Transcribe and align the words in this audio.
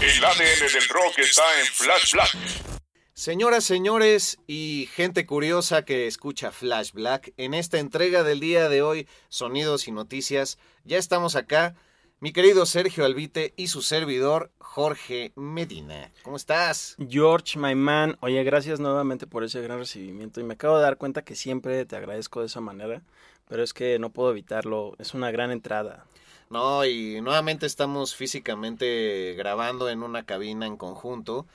El 0.00 0.24
ADN 0.24 0.72
del 0.72 0.88
rock 0.88 1.18
está 1.18 1.42
en 1.60 1.66
Flash 1.66 2.12
Black. 2.12 2.36
Señoras, 3.14 3.64
señores 3.64 4.38
y 4.46 4.88
gente 4.92 5.24
curiosa 5.24 5.84
que 5.84 6.06
escucha 6.06 6.50
Flash 6.50 6.92
Black, 6.92 7.32
en 7.36 7.54
esta 7.54 7.78
entrega 7.78 8.24
del 8.24 8.40
día 8.40 8.68
de 8.68 8.82
hoy, 8.82 9.08
Sonidos 9.28 9.86
y 9.86 9.92
Noticias, 9.92 10.58
ya 10.84 10.98
estamos 10.98 11.36
acá. 11.36 11.76
Mi 12.18 12.32
querido 12.32 12.66
Sergio 12.66 13.04
Albite 13.04 13.54
y 13.56 13.68
su 13.68 13.82
servidor 13.82 14.50
Jorge 14.58 15.32
Medina. 15.36 16.10
¿Cómo 16.22 16.36
estás? 16.36 16.96
George, 17.08 17.58
my 17.58 17.74
man, 17.74 18.16
oye, 18.20 18.42
gracias 18.42 18.80
nuevamente 18.80 19.26
por 19.26 19.44
ese 19.44 19.60
gran 19.60 19.78
recibimiento 19.78 20.40
y 20.40 20.44
me 20.44 20.54
acabo 20.54 20.76
de 20.76 20.82
dar 20.82 20.96
cuenta 20.96 21.22
que 21.22 21.36
siempre 21.36 21.84
te 21.84 21.96
agradezco 21.96 22.40
de 22.40 22.46
esa 22.46 22.60
manera, 22.60 23.02
pero 23.46 23.62
es 23.62 23.72
que 23.72 23.98
no 23.98 24.10
puedo 24.10 24.30
evitarlo, 24.30 24.96
es 24.98 25.14
una 25.14 25.30
gran 25.30 25.50
entrada. 25.50 26.06
No, 26.54 26.84
y 26.84 27.20
nuevamente 27.20 27.66
estamos 27.66 28.14
físicamente 28.14 29.34
grabando 29.36 29.88
en 29.90 30.02
una 30.02 30.24
cabina 30.24 30.66
en 30.66 30.76
conjunto. 30.76 31.46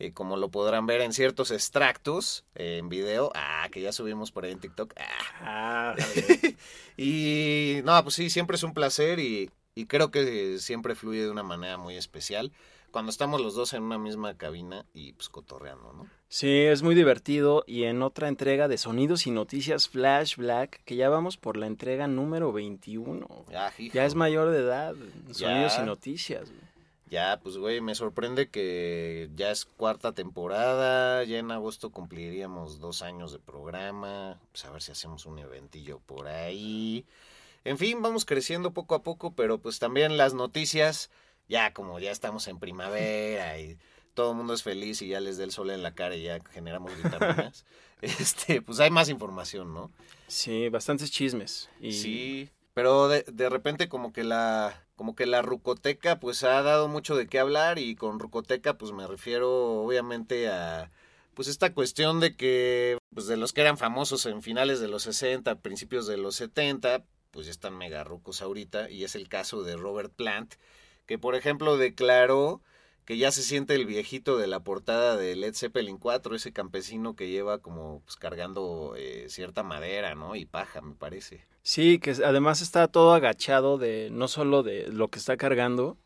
eh, 0.00 0.12
como 0.14 0.36
lo 0.38 0.50
podrán 0.50 0.86
ver 0.86 1.02
en 1.02 1.12
ciertos 1.14 1.50
extractos 1.52 2.44
eh, 2.56 2.78
en 2.78 2.88
video. 2.90 3.32
Ah, 3.36 3.68
que 3.72 3.80
ya 3.82 3.92
subimos 3.92 4.32
por 4.32 4.44
ahí 4.46 4.52
en 4.52 4.60
TikTok. 4.60 4.94
Ah. 4.98 5.06
Ah, 5.42 5.96
y 6.98 7.80
no, 7.84 8.02
pues 8.04 8.16
sí, 8.16 8.30
siempre 8.30 8.56
es 8.56 8.62
un 8.64 8.74
placer 8.74 9.20
y, 9.20 9.50
y 9.74 9.86
creo 9.86 10.10
que 10.10 10.58
siempre 10.60 10.94
fluye 10.96 11.22
de 11.24 11.30
una 11.30 11.42
manera 11.44 11.78
muy 11.78 11.96
especial 11.96 12.52
cuando 12.90 13.10
estamos 13.10 13.40
los 13.40 13.54
dos 13.54 13.72
en 13.74 13.82
una 13.82 13.98
misma 13.98 14.34
cabina 14.36 14.84
y 14.94 15.12
pues 15.12 15.28
cotorreando, 15.28 15.92
¿no? 15.92 16.06
sí, 16.28 16.48
es 16.62 16.82
muy 16.82 16.94
divertido 16.94 17.64
y 17.66 17.84
en 17.84 18.02
otra 18.02 18.28
entrega 18.28 18.68
de 18.68 18.76
Sonidos 18.78 19.26
y 19.26 19.30
Noticias 19.30 19.88
Flash 19.88 20.36
Black, 20.36 20.82
que 20.84 20.96
ya 20.96 21.08
vamos 21.08 21.36
por 21.36 21.56
la 21.56 21.66
entrega 21.66 22.06
número 22.06 22.52
21. 22.52 23.26
Ya, 23.50 24.04
es 24.04 24.14
mayor 24.14 24.50
de 24.50 24.58
edad, 24.58 24.94
Sonidos 25.32 25.76
Ya. 25.76 25.82
y 25.82 25.86
Noticias. 25.86 26.48
güey. 26.50 26.68
Ya, 27.10 27.40
pues 27.42 27.56
güey, 27.56 27.80
me 27.80 27.94
sorprende 27.94 28.48
que 28.50 29.30
ya 29.34 29.50
es 29.50 29.64
cuarta 29.64 30.12
temporada, 30.12 31.24
ya 31.24 31.38
en 31.38 31.50
agosto 31.50 31.88
cumpliríamos 31.90 32.80
dos 32.80 33.00
años 33.00 33.32
de 33.32 33.38
programa, 33.38 34.38
pues 34.52 34.64
a 34.66 34.70
ver 34.70 34.82
si 34.82 34.92
hacemos 34.92 35.24
un 35.24 35.38
eventillo 35.38 36.00
por 36.00 36.26
ahí. 36.28 37.06
En 37.64 37.78
fin, 37.78 38.02
vamos 38.02 38.24
creciendo 38.26 38.72
poco 38.72 38.94
a 38.94 39.02
poco, 39.02 39.32
pero 39.32 39.56
pues 39.58 39.78
también 39.78 40.18
las 40.18 40.34
noticias, 40.34 41.10
ya 41.48 41.72
como 41.72 41.98
ya 41.98 42.10
estamos 42.10 42.46
en 42.48 42.58
primavera 42.58 43.58
y 43.58 43.78
todo 44.14 44.32
el 44.32 44.36
mundo 44.36 44.54
es 44.54 44.62
feliz 44.62 45.00
y 45.02 45.08
ya 45.08 45.20
les 45.20 45.38
da 45.38 45.44
el 45.44 45.52
sol 45.52 45.70
en 45.70 45.82
la 45.82 45.94
cara 45.94 46.16
y 46.16 46.24
ya 46.24 46.40
generamos 46.50 46.96
vitaminas, 46.96 47.64
este, 48.02 48.62
pues 48.62 48.80
hay 48.80 48.90
más 48.90 49.08
información, 49.08 49.72
¿no? 49.72 49.92
Sí, 50.26 50.68
bastantes 50.68 51.10
chismes. 51.10 51.70
Y 51.80 51.92
Sí, 51.92 52.50
pero 52.74 53.08
de, 53.08 53.22
de 53.22 53.48
repente 53.48 53.88
como 53.88 54.12
que 54.12 54.24
la 54.24 54.84
como 54.96 55.14
que 55.14 55.26
la 55.26 55.42
rucoteca 55.42 56.18
pues 56.18 56.42
ha 56.42 56.60
dado 56.62 56.88
mucho 56.88 57.14
de 57.14 57.28
qué 57.28 57.38
hablar 57.38 57.78
y 57.78 57.94
con 57.94 58.18
rucoteca 58.18 58.76
pues 58.76 58.90
me 58.90 59.06
refiero 59.06 59.82
obviamente 59.82 60.48
a 60.48 60.90
pues 61.34 61.46
esta 61.46 61.72
cuestión 61.72 62.18
de 62.18 62.34
que 62.34 62.98
pues 63.14 63.28
de 63.28 63.36
los 63.36 63.52
que 63.52 63.60
eran 63.60 63.78
famosos 63.78 64.26
en 64.26 64.42
finales 64.42 64.80
de 64.80 64.88
los 64.88 65.04
60, 65.04 65.60
principios 65.60 66.08
de 66.08 66.16
los 66.16 66.34
70, 66.34 67.04
pues 67.30 67.46
ya 67.46 67.52
están 67.52 67.78
mega 67.78 68.02
rucos 68.02 68.42
ahorita 68.42 68.90
y 68.90 69.04
es 69.04 69.14
el 69.14 69.28
caso 69.28 69.62
de 69.62 69.76
Robert 69.76 70.12
Plant 70.12 70.56
que 71.08 71.18
por 71.18 71.34
ejemplo 71.34 71.76
declaró 71.76 72.62
que 73.06 73.16
ya 73.16 73.32
se 73.32 73.42
siente 73.42 73.74
el 73.74 73.86
viejito 73.86 74.36
de 74.36 74.46
la 74.46 74.60
portada 74.60 75.16
de 75.16 75.34
Led 75.34 75.54
Zeppelin 75.54 75.96
4, 75.96 76.36
ese 76.36 76.52
campesino 76.52 77.16
que 77.16 77.30
lleva 77.30 77.58
como 77.58 78.02
pues 78.04 78.16
cargando 78.16 78.94
eh, 78.98 79.24
cierta 79.30 79.62
madera, 79.62 80.14
¿no? 80.14 80.36
Y 80.36 80.44
paja, 80.44 80.82
me 80.82 80.94
parece. 80.94 81.46
Sí, 81.62 81.98
que 81.98 82.10
además 82.10 82.60
está 82.60 82.86
todo 82.86 83.14
agachado 83.14 83.78
de 83.78 84.10
no 84.12 84.28
solo 84.28 84.62
de 84.62 84.88
lo 84.88 85.08
que 85.08 85.18
está 85.18 85.38
cargando, 85.38 85.96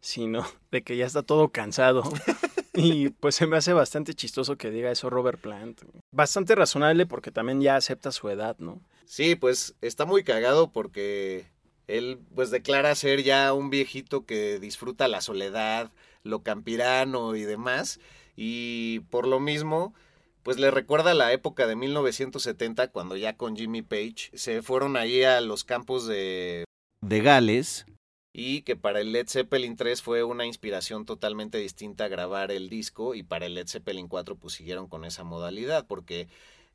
sino 0.00 0.46
de 0.70 0.82
que 0.82 0.96
ya 0.96 1.06
está 1.06 1.24
todo 1.24 1.48
cansado. 1.48 2.04
y 2.74 3.08
pues 3.08 3.34
se 3.34 3.48
me 3.48 3.56
hace 3.56 3.72
bastante 3.72 4.14
chistoso 4.14 4.56
que 4.56 4.70
diga 4.70 4.92
eso 4.92 5.10
Robert 5.10 5.40
Plant. 5.40 5.82
Bastante 6.12 6.54
razonable 6.54 7.06
porque 7.06 7.32
también 7.32 7.60
ya 7.60 7.74
acepta 7.74 8.12
su 8.12 8.28
edad, 8.28 8.54
¿no? 8.60 8.80
Sí, 9.04 9.34
pues 9.34 9.74
está 9.80 10.06
muy 10.06 10.22
cagado 10.22 10.70
porque 10.70 11.50
él 11.88 12.20
pues 12.34 12.50
declara 12.50 12.94
ser 12.94 13.22
ya 13.22 13.52
un 13.52 13.70
viejito 13.70 14.24
que 14.24 14.58
disfruta 14.58 15.08
la 15.08 15.20
soledad, 15.20 15.90
lo 16.22 16.42
campirano 16.42 17.34
y 17.36 17.42
demás. 17.42 18.00
Y 18.36 19.00
por 19.10 19.26
lo 19.26 19.40
mismo, 19.40 19.94
pues 20.42 20.58
le 20.58 20.70
recuerda 20.70 21.14
la 21.14 21.32
época 21.32 21.66
de 21.66 21.76
1970 21.76 22.88
cuando 22.88 23.16
ya 23.16 23.36
con 23.36 23.56
Jimmy 23.56 23.82
Page 23.82 24.30
se 24.34 24.62
fueron 24.62 24.96
ahí 24.96 25.22
a 25.22 25.40
los 25.40 25.64
campos 25.64 26.06
de, 26.06 26.64
de 27.00 27.20
Gales. 27.20 27.86
Y 28.34 28.62
que 28.62 28.76
para 28.76 29.00
el 29.00 29.12
Led 29.12 29.28
Zeppelin 29.28 29.76
3 29.76 30.00
fue 30.00 30.24
una 30.24 30.46
inspiración 30.46 31.04
totalmente 31.04 31.58
distinta 31.58 32.08
grabar 32.08 32.50
el 32.50 32.70
disco 32.70 33.14
y 33.14 33.22
para 33.22 33.44
el 33.44 33.54
Led 33.54 33.68
Zeppelin 33.68 34.08
4 34.08 34.36
pues 34.36 34.54
siguieron 34.54 34.88
con 34.88 35.04
esa 35.04 35.22
modalidad 35.22 35.86
porque 35.86 36.28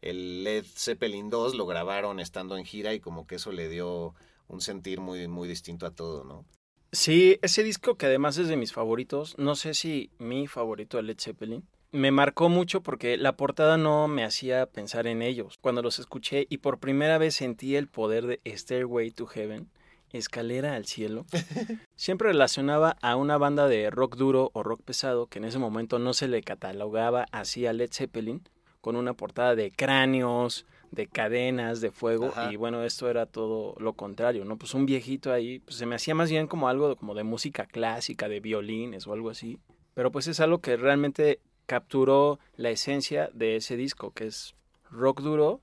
el 0.04 0.44
Led 0.44 0.66
Zeppelin 0.66 1.32
2 1.32 1.56
lo 1.56 1.66
grabaron 1.66 2.20
estando 2.20 2.58
en 2.58 2.66
gira 2.66 2.94
y 2.94 3.00
como 3.00 3.26
que 3.26 3.36
eso 3.36 3.52
le 3.52 3.70
dio 3.70 4.14
un 4.48 4.62
sentir 4.62 5.00
muy, 5.00 5.28
muy 5.28 5.48
distinto 5.48 5.86
a 5.86 5.92
todo, 5.92 6.24
¿no? 6.24 6.46
Sí, 6.92 7.38
ese 7.42 7.64
disco 7.64 7.96
que 7.96 8.06
además 8.06 8.38
es 8.38 8.48
de 8.48 8.56
mis 8.56 8.72
favoritos, 8.72 9.38
no 9.38 9.56
sé 9.56 9.74
si 9.74 10.10
mi 10.20 10.48
favorito 10.48 10.98
de 10.98 11.04
Led 11.04 11.20
Zeppelin, 11.20 11.68
me 11.92 12.12
marcó 12.12 12.50
mucho 12.50 12.82
porque 12.82 13.18
la 13.18 13.36
portada 13.36 13.78
no 13.78 14.08
me 14.08 14.24
hacía 14.24 14.66
pensar 14.66 15.08
en 15.08 15.22
ellos. 15.22 15.58
Cuando 15.62 15.82
los 15.82 16.00
escuché 16.00 16.46
y 16.50 16.58
por 16.58 16.80
primera 16.80 17.18
vez 17.18 17.36
sentí 17.36 17.76
el 17.76 17.88
poder 17.88 18.28
de 18.28 18.42
Stairway 18.46 19.12
to 19.12 19.26
Heaven, 19.26 19.70
Escalera 20.12 20.76
al 20.76 20.86
Cielo, 20.86 21.26
siempre 21.96 22.30
relacionaba 22.30 22.98
a 23.02 23.16
una 23.16 23.38
banda 23.38 23.68
de 23.68 23.90
rock 23.90 24.16
duro 24.16 24.52
o 24.54 24.64
rock 24.64 24.82
pesado 24.82 25.28
que 25.28 25.40
en 25.40 25.46
ese 25.46 25.60
momento 25.60 26.00
no 26.00 26.14
se 26.14 26.28
le 26.28 26.42
catalogaba 26.42 27.26
así 27.32 27.66
a 27.66 27.74
Led 27.74 27.90
Zeppelin, 27.92 28.48
con 28.80 28.96
una 28.96 29.14
portada 29.14 29.56
de 29.56 29.72
cráneos, 29.72 30.66
de 30.92 31.08
cadenas, 31.08 31.82
de 31.82 31.92
fuego, 31.92 32.30
Ajá. 32.32 32.50
y 32.52 32.56
bueno, 32.56 32.84
esto 32.84 33.10
era 33.10 33.26
todo 33.26 33.76
lo 33.80 33.94
contrario, 33.94 34.46
¿no? 34.46 34.58
Pues 34.58 34.74
un 34.74 34.86
viejito 34.86 35.32
ahí, 35.34 35.60
pues 35.60 35.78
se 35.78 35.86
me 35.86 35.96
hacía 35.96 36.16
más 36.16 36.30
bien 36.30 36.48
como 36.48 36.70
algo 36.70 36.90
de- 36.90 36.96
como 36.96 37.14
de 37.16 37.24
música 37.24 37.66
clásica, 37.66 38.28
de 38.30 38.40
violines 38.40 39.06
o 39.08 39.14
algo 39.14 39.30
así, 39.30 39.60
pero 39.94 40.12
pues 40.12 40.28
es 40.28 40.40
algo 40.40 40.60
que 40.62 40.78
realmente 40.78 41.40
capturó 41.66 42.40
la 42.56 42.70
esencia 42.70 43.30
de 43.34 43.58
ese 43.58 43.76
disco, 43.78 44.12
que 44.12 44.28
es 44.28 44.56
rock 44.90 45.22
duro, 45.22 45.62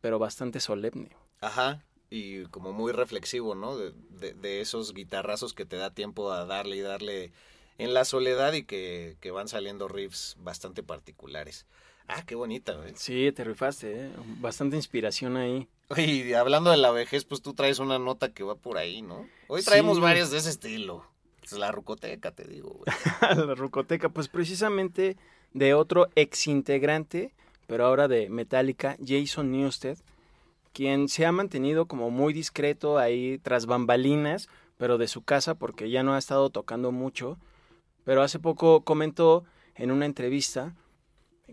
pero 0.00 0.18
bastante 0.18 0.60
solemne. 0.60 1.10
Ajá. 1.40 1.84
Y 2.10 2.44
como 2.46 2.72
muy 2.72 2.92
reflexivo, 2.92 3.54
¿no? 3.54 3.76
De, 3.76 3.92
de- 4.10 4.34
de 4.34 4.60
esos 4.60 4.94
guitarrazos 4.94 5.54
que 5.54 5.64
te 5.66 5.76
da 5.76 5.90
tiempo 5.94 6.32
a 6.32 6.44
darle 6.44 6.76
y 6.76 6.80
darle 6.80 7.32
en 7.78 7.94
la 7.94 8.04
soledad 8.04 8.52
y 8.52 8.64
que, 8.64 9.16
que 9.20 9.30
van 9.30 9.48
saliendo 9.48 9.88
riffs 9.88 10.36
bastante 10.40 10.82
particulares. 10.82 11.66
Ah, 12.12 12.22
qué 12.26 12.34
bonita, 12.34 12.72
güey. 12.74 12.92
Sí, 12.96 13.30
te 13.32 13.44
rifaste, 13.44 14.06
¿eh? 14.06 14.10
Bastante 14.40 14.74
inspiración 14.76 15.36
ahí. 15.36 15.68
Oye, 15.90 16.04
y 16.06 16.32
hablando 16.34 16.70
de 16.70 16.76
la 16.76 16.90
vejez, 16.90 17.24
pues 17.24 17.40
tú 17.40 17.54
traes 17.54 17.78
una 17.78 17.98
nota 18.00 18.32
que 18.32 18.42
va 18.42 18.56
por 18.56 18.78
ahí, 18.78 19.00
¿no? 19.00 19.26
Hoy 19.46 19.62
traemos 19.62 19.96
Sí. 19.98 20.02
varias 20.02 20.30
de 20.30 20.38
ese 20.38 20.50
estilo. 20.50 21.04
Es 21.42 21.52
la 21.52 21.70
rucoteca, 21.70 22.32
te 22.32 22.44
digo, 22.44 22.70
güey. 22.70 22.84
la 23.48 23.54
Rucoteca, 23.54 24.08
pues 24.08 24.28
precisamente 24.28 25.16
de 25.52 25.74
otro 25.74 26.08
ex 26.16 26.46
integrante, 26.48 27.32
pero 27.66 27.86
ahora 27.86 28.08
de 28.08 28.28
Metallica, 28.28 28.96
Jason 29.04 29.50
Newsted, 29.52 29.98
quien 30.72 31.08
se 31.08 31.26
ha 31.26 31.32
mantenido 31.32 31.86
como 31.86 32.10
muy 32.10 32.32
discreto 32.32 32.98
ahí 32.98 33.38
tras 33.38 33.66
bambalinas, 33.66 34.48
pero 34.78 34.98
de 34.98 35.08
su 35.08 35.22
casa 35.22 35.54
porque 35.54 35.90
ya 35.90 36.02
no 36.02 36.14
ha 36.14 36.18
estado 36.18 36.50
tocando 36.50 36.90
mucho. 36.92 37.38
Pero 38.04 38.22
hace 38.22 38.38
poco 38.38 38.82
comentó 38.82 39.44
en 39.74 39.90
una 39.90 40.06
entrevista 40.06 40.74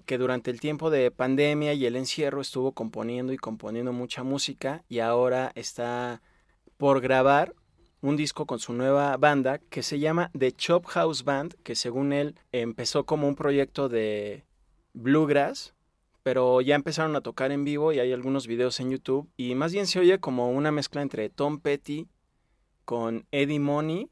que 0.05 0.17
durante 0.17 0.51
el 0.51 0.59
tiempo 0.59 0.89
de 0.89 1.11
pandemia 1.11 1.73
y 1.73 1.85
el 1.85 1.95
encierro 1.95 2.41
estuvo 2.41 2.71
componiendo 2.71 3.33
y 3.33 3.37
componiendo 3.37 3.93
mucha 3.93 4.23
música 4.23 4.83
y 4.89 4.99
ahora 4.99 5.51
está 5.55 6.21
por 6.77 7.01
grabar 7.01 7.53
un 8.01 8.15
disco 8.15 8.45
con 8.45 8.59
su 8.59 8.73
nueva 8.73 9.17
banda 9.17 9.59
que 9.59 9.83
se 9.83 9.99
llama 9.99 10.31
The 10.37 10.51
Chop 10.51 10.85
House 10.85 11.23
Band, 11.23 11.55
que 11.63 11.75
según 11.75 12.13
él 12.13 12.35
empezó 12.51 13.05
como 13.05 13.27
un 13.27 13.35
proyecto 13.35 13.89
de 13.89 14.45
bluegrass, 14.93 15.73
pero 16.23 16.61
ya 16.61 16.75
empezaron 16.75 17.15
a 17.15 17.21
tocar 17.21 17.51
en 17.51 17.63
vivo 17.63 17.93
y 17.93 17.99
hay 17.99 18.11
algunos 18.13 18.47
videos 18.47 18.79
en 18.79 18.91
YouTube 18.91 19.29
y 19.37 19.55
más 19.55 19.73
bien 19.73 19.87
se 19.87 19.99
oye 19.99 20.19
como 20.19 20.51
una 20.51 20.71
mezcla 20.71 21.01
entre 21.01 21.29
Tom 21.29 21.59
Petty 21.59 22.07
con 22.85 23.25
Eddie 23.31 23.59
Money 23.59 24.09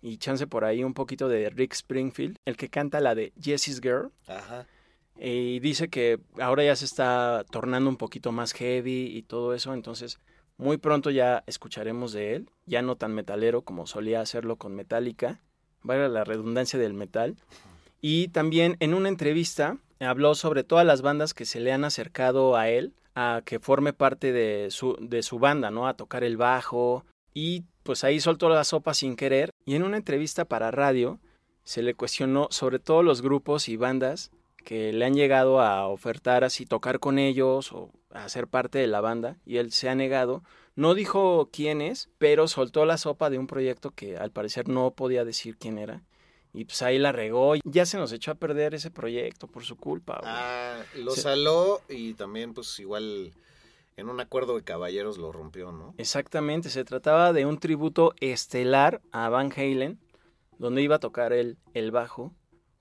y 0.00 0.18
chance 0.18 0.46
por 0.46 0.64
ahí 0.64 0.84
un 0.84 0.94
poquito 0.94 1.28
de 1.28 1.50
Rick 1.50 1.72
Springfield, 1.72 2.36
el 2.44 2.56
que 2.56 2.68
canta 2.68 3.00
la 3.00 3.14
de 3.14 3.32
Jessie's 3.40 3.80
Girl. 3.80 4.12
Ajá. 4.26 4.66
Y 5.18 5.58
dice 5.60 5.88
que 5.88 6.20
ahora 6.40 6.62
ya 6.64 6.76
se 6.76 6.84
está 6.84 7.44
tornando 7.50 7.90
un 7.90 7.96
poquito 7.96 8.30
más 8.30 8.52
heavy 8.52 9.06
y 9.16 9.22
todo 9.22 9.52
eso, 9.52 9.74
entonces 9.74 10.18
muy 10.58 10.76
pronto 10.76 11.10
ya 11.10 11.44
escucharemos 11.46 12.12
de 12.12 12.34
él, 12.34 12.50
ya 12.66 12.82
no 12.82 12.96
tan 12.96 13.14
metalero 13.14 13.62
como 13.62 13.86
solía 13.86 14.20
hacerlo 14.20 14.56
con 14.56 14.74
Metallica, 14.74 15.40
vaya 15.82 16.08
la 16.08 16.24
redundancia 16.24 16.78
del 16.78 16.94
metal. 16.94 17.36
Y 18.00 18.28
también 18.28 18.76
en 18.80 18.94
una 18.94 19.08
entrevista 19.08 19.78
habló 20.00 20.34
sobre 20.34 20.64
todas 20.64 20.86
las 20.86 21.02
bandas 21.02 21.34
que 21.34 21.44
se 21.44 21.60
le 21.60 21.72
han 21.72 21.84
acercado 21.84 22.56
a 22.56 22.68
él, 22.68 22.92
a 23.14 23.42
que 23.44 23.58
forme 23.58 23.92
parte 23.92 24.32
de 24.32 24.70
su, 24.70 24.96
de 25.00 25.22
su 25.22 25.38
banda, 25.38 25.70
¿no? 25.70 25.88
A 25.88 25.94
tocar 25.94 26.22
el 26.22 26.36
bajo. 26.36 27.04
Y 27.34 27.64
pues 27.82 28.04
ahí 28.04 28.20
soltó 28.20 28.48
la 28.48 28.64
sopa 28.64 28.94
sin 28.94 29.16
querer. 29.16 29.50
Y 29.64 29.74
en 29.74 29.82
una 29.82 29.96
entrevista 29.96 30.44
para 30.44 30.70
radio 30.70 31.20
se 31.64 31.82
le 31.82 31.94
cuestionó 31.94 32.48
sobre 32.50 32.78
todos 32.78 33.04
los 33.04 33.22
grupos 33.22 33.68
y 33.68 33.76
bandas 33.76 34.30
que 34.68 34.92
le 34.92 35.06
han 35.06 35.14
llegado 35.14 35.62
a 35.62 35.86
ofertar 35.88 36.44
así 36.44 36.66
tocar 36.66 36.98
con 37.00 37.18
ellos 37.18 37.72
o 37.72 37.90
a 38.10 38.28
ser 38.28 38.48
parte 38.48 38.78
de 38.78 38.86
la 38.86 39.00
banda 39.00 39.38
y 39.46 39.56
él 39.56 39.72
se 39.72 39.88
ha 39.88 39.94
negado. 39.94 40.42
No 40.76 40.92
dijo 40.92 41.48
quién 41.50 41.80
es, 41.80 42.10
pero 42.18 42.48
soltó 42.48 42.84
la 42.84 42.98
sopa 42.98 43.30
de 43.30 43.38
un 43.38 43.46
proyecto 43.46 43.92
que 43.92 44.18
al 44.18 44.30
parecer 44.30 44.68
no 44.68 44.90
podía 44.90 45.24
decir 45.24 45.56
quién 45.56 45.78
era. 45.78 46.02
Y 46.52 46.66
pues 46.66 46.82
ahí 46.82 46.98
la 46.98 47.12
regó 47.12 47.56
y 47.56 47.60
ya 47.64 47.86
se 47.86 47.96
nos 47.96 48.12
echó 48.12 48.30
a 48.30 48.34
perder 48.34 48.74
ese 48.74 48.90
proyecto 48.90 49.46
por 49.46 49.64
su 49.64 49.74
culpa. 49.78 50.20
Ah, 50.22 50.82
lo 50.96 51.12
Se- 51.12 51.22
saló 51.22 51.80
y 51.88 52.12
también 52.12 52.52
pues 52.52 52.78
igual 52.78 53.32
en 53.96 54.10
un 54.10 54.20
acuerdo 54.20 54.54
de 54.54 54.64
caballeros 54.64 55.16
lo 55.16 55.32
rompió, 55.32 55.72
¿no? 55.72 55.94
Exactamente, 55.96 56.68
se 56.68 56.84
trataba 56.84 57.32
de 57.32 57.46
un 57.46 57.56
tributo 57.58 58.12
estelar 58.20 59.00
a 59.12 59.30
Van 59.30 59.50
Halen, 59.50 59.98
donde 60.58 60.82
iba 60.82 60.96
a 60.96 61.00
tocar 61.00 61.32
el, 61.32 61.56
el 61.72 61.90
bajo, 61.90 62.34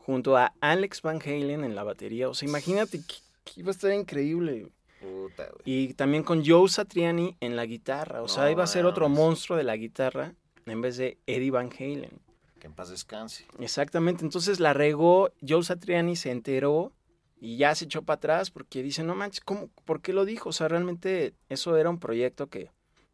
junto 0.07 0.37
a 0.37 0.53
Alex 0.61 1.01
Van 1.01 1.19
Halen 1.21 1.65
en 1.65 1.75
la 1.75 1.83
batería. 1.83 2.29
O 2.29 2.33
sea, 2.33 2.47
imagínate 2.47 2.99
que, 2.99 3.15
que 3.43 3.59
iba 3.59 3.67
a 3.67 3.71
estar 3.71 3.91
increíble. 3.91 4.71
Puta, 5.01 5.49
güey. 5.49 5.61
Y 5.65 5.93
también 5.95 6.23
con 6.23 6.45
Joe 6.45 6.69
Satriani 6.69 7.35
en 7.41 7.57
la 7.57 7.65
guitarra. 7.65 8.21
O 8.21 8.29
sea, 8.29 8.49
iba 8.49 8.63
a 8.63 8.67
ser 8.67 8.85
otro 8.85 9.09
monstruo 9.09 9.57
de 9.57 9.65
la 9.65 9.75
guitarra 9.75 10.33
en 10.65 10.79
vez 10.79 10.95
de 10.95 11.17
Eddie 11.27 11.51
Van 11.51 11.69
Halen. 11.77 12.21
Que 12.57 12.67
en 12.67 12.73
paz 12.73 12.89
descanse. 12.89 13.47
Exactamente, 13.59 14.23
entonces 14.23 14.61
la 14.61 14.71
regó, 14.71 15.29
Joe 15.45 15.61
Satriani 15.61 16.15
se 16.15 16.31
enteró 16.31 16.93
y 17.41 17.57
ya 17.57 17.75
se 17.75 17.83
echó 17.83 18.01
para 18.01 18.15
atrás 18.15 18.49
porque 18.49 18.81
dice, 18.81 19.03
no 19.03 19.13
manches, 19.13 19.41
¿cómo, 19.41 19.69
¿por 19.83 20.01
qué 20.01 20.13
lo 20.13 20.23
dijo? 20.23 20.49
O 20.49 20.53
sea, 20.53 20.69
realmente 20.69 21.33
eso 21.49 21.75
era 21.75 21.89
un 21.89 21.99
proyecto 21.99 22.47
que 22.47 22.71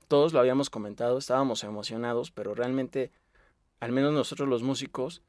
todos 0.08 0.32
lo 0.32 0.40
habíamos 0.40 0.70
comentado, 0.70 1.18
estábamos 1.18 1.64
emocionados, 1.64 2.30
pero 2.30 2.54
realmente, 2.54 3.12
al 3.80 3.92
menos 3.92 4.14
nosotros 4.14 4.48
los 4.48 4.62
músicos, 4.62 5.24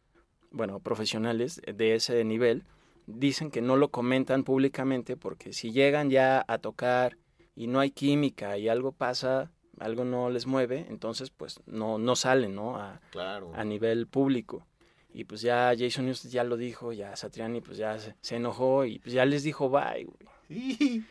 bueno, 0.55 0.79
profesionales 0.81 1.61
de 1.67 1.95
ese 1.95 2.25
nivel, 2.25 2.63
dicen 3.07 3.51
que 3.51 3.61
no 3.61 3.77
lo 3.77 3.89
comentan 3.91 4.45
públicamente 4.45 5.17
porque 5.17 5.53
si 5.53 5.73
llegan 5.73 6.09
ya 6.11 6.45
a 6.49 6.59
tocar 6.59 7.19
y 7.55 7.67
no 7.67 7.81
hay 7.81 7.91
química 7.91 8.57
y 8.57 8.69
algo 8.69 8.93
pasa, 8.93 9.51
algo 9.79 10.05
no 10.05 10.31
les 10.31 10.47
mueve, 10.47 10.87
entonces 10.89 11.31
pues 11.31 11.61
no, 11.67 11.99
no 11.99 12.17
salen, 12.17 12.55
¿no? 12.55 12.77
A, 12.77 13.01
Claro. 13.11 13.53
a 13.55 13.65
nivel 13.65 14.07
público. 14.07 14.67
Y 15.13 15.25
pues 15.25 15.43
ya 15.43 15.73
Jason 15.79 16.07
Newsted 16.07 16.31
ya 16.31 16.43
lo 16.45 16.57
dijo, 16.57 16.93
ya 16.93 17.15
Satriani 17.15 17.61
pues 17.61 17.77
ya 17.77 17.99
se, 17.99 18.15
se 18.21 18.37
enojó 18.37 18.85
y 18.85 18.99
pues 18.99 19.13
ya 19.13 19.25
les 19.25 19.43
dijo 19.43 19.69
bye, 19.71 20.05
güey. 20.05 20.25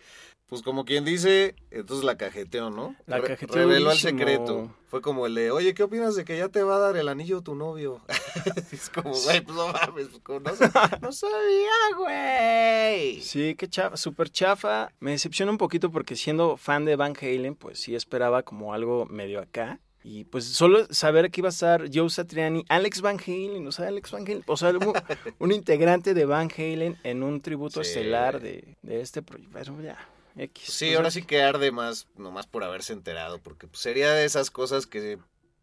Pues 0.48 0.62
como 0.62 0.86
quien 0.86 1.04
dice, 1.04 1.56
entonces 1.72 2.06
la 2.06 2.16
cajeteó, 2.18 2.69
¿no? 2.69 2.95
La 3.07 3.18
Re- 3.18 3.30
cajeteó 3.30 3.56
Reveló 3.56 3.92
el 3.92 3.98
secreto. 3.98 4.75
Fue 4.88 5.01
como 5.01 5.25
el 5.25 5.34
de, 5.34 5.50
oye, 5.50 5.74
¿qué 5.74 5.81
opinas 5.84 6.16
de 6.16 6.25
que 6.25 6.38
ya 6.38 6.50
te 6.50 6.62
va 6.62 6.75
a 6.75 6.80
dar 6.80 6.95
el 6.98 7.07
anillo 7.07 7.42
tu 7.42 7.56
novio? 7.56 8.01
es 8.72 8.90
como, 8.92 9.12
güey, 9.13 9.42
pues 9.42 9.57
no 9.57 9.68
mames, 9.69 10.07
pues, 10.24 10.42
no, 10.44 10.56
sa- 10.56 11.00
no 11.01 11.12
sabía, 11.12 11.72
güey. 11.98 13.22
Sí, 13.22 13.56
qué 13.56 13.68
chafa, 13.68 13.98
súper 13.98 14.30
chafa. 14.30 14.92
Me 15.00 15.12
decepciona 15.12 15.51
un 15.51 15.57
poquito 15.57 15.92
porque 15.92 16.16
siendo 16.16 16.57
fan 16.57 16.86
de 16.86 16.96
Van 16.96 17.13
Halen, 17.19 17.56
pues 17.56 17.80
sí 17.80 17.96
esperaba 17.96 18.44
como 18.44 18.74
algo 18.74 19.06
medio 19.07 19.39
acá. 19.39 19.80
Y 20.06 20.25
pues 20.25 20.44
solo 20.46 20.86
saber 20.94 21.31
que 21.31 21.39
iba 21.39 21.48
a 21.48 21.51
estar 21.51 21.86
Joe 21.92 22.10
Satriani, 22.10 22.66
Alex 22.68 23.00
Van 23.01 23.18
Halen, 23.25 23.66
o 23.66 23.72
sea, 23.72 23.88
Alex 23.88 24.12
Van 24.12 24.24
Halen, 24.24 24.44
o 24.46 24.57
sea, 24.57 24.69
un, 24.72 24.94
un 25.39 25.51
integrante 25.54 26.13
de 26.13 26.25
Van 26.25 26.50
Halen 26.56 26.98
en 27.04 27.24
un 27.24 27.39
tributo 27.42 27.81
Sí. 27.84 27.89
estelar 27.89 28.42
de, 28.42 28.75
de 28.81 29.00
este 29.00 29.22
proyecto. 29.22 29.54
Pero 29.57 29.81
ya, 29.81 29.98
X. 30.38 30.64
Sí, 30.66 30.86
Pues, 30.86 30.98
ahora 30.98 31.12
sí 31.12 31.24
que 31.24 31.42
arde 31.42 31.72
más, 31.72 32.08
nomás 32.16 32.48
por 32.48 32.64
haberse 32.64 32.94
enterado, 32.94 33.40
porque 33.40 33.68
pues, 33.68 33.82
sería 33.82 34.12
de 34.12 34.26
esas 34.26 34.52
cosas 34.52 34.88
que 34.88 35.20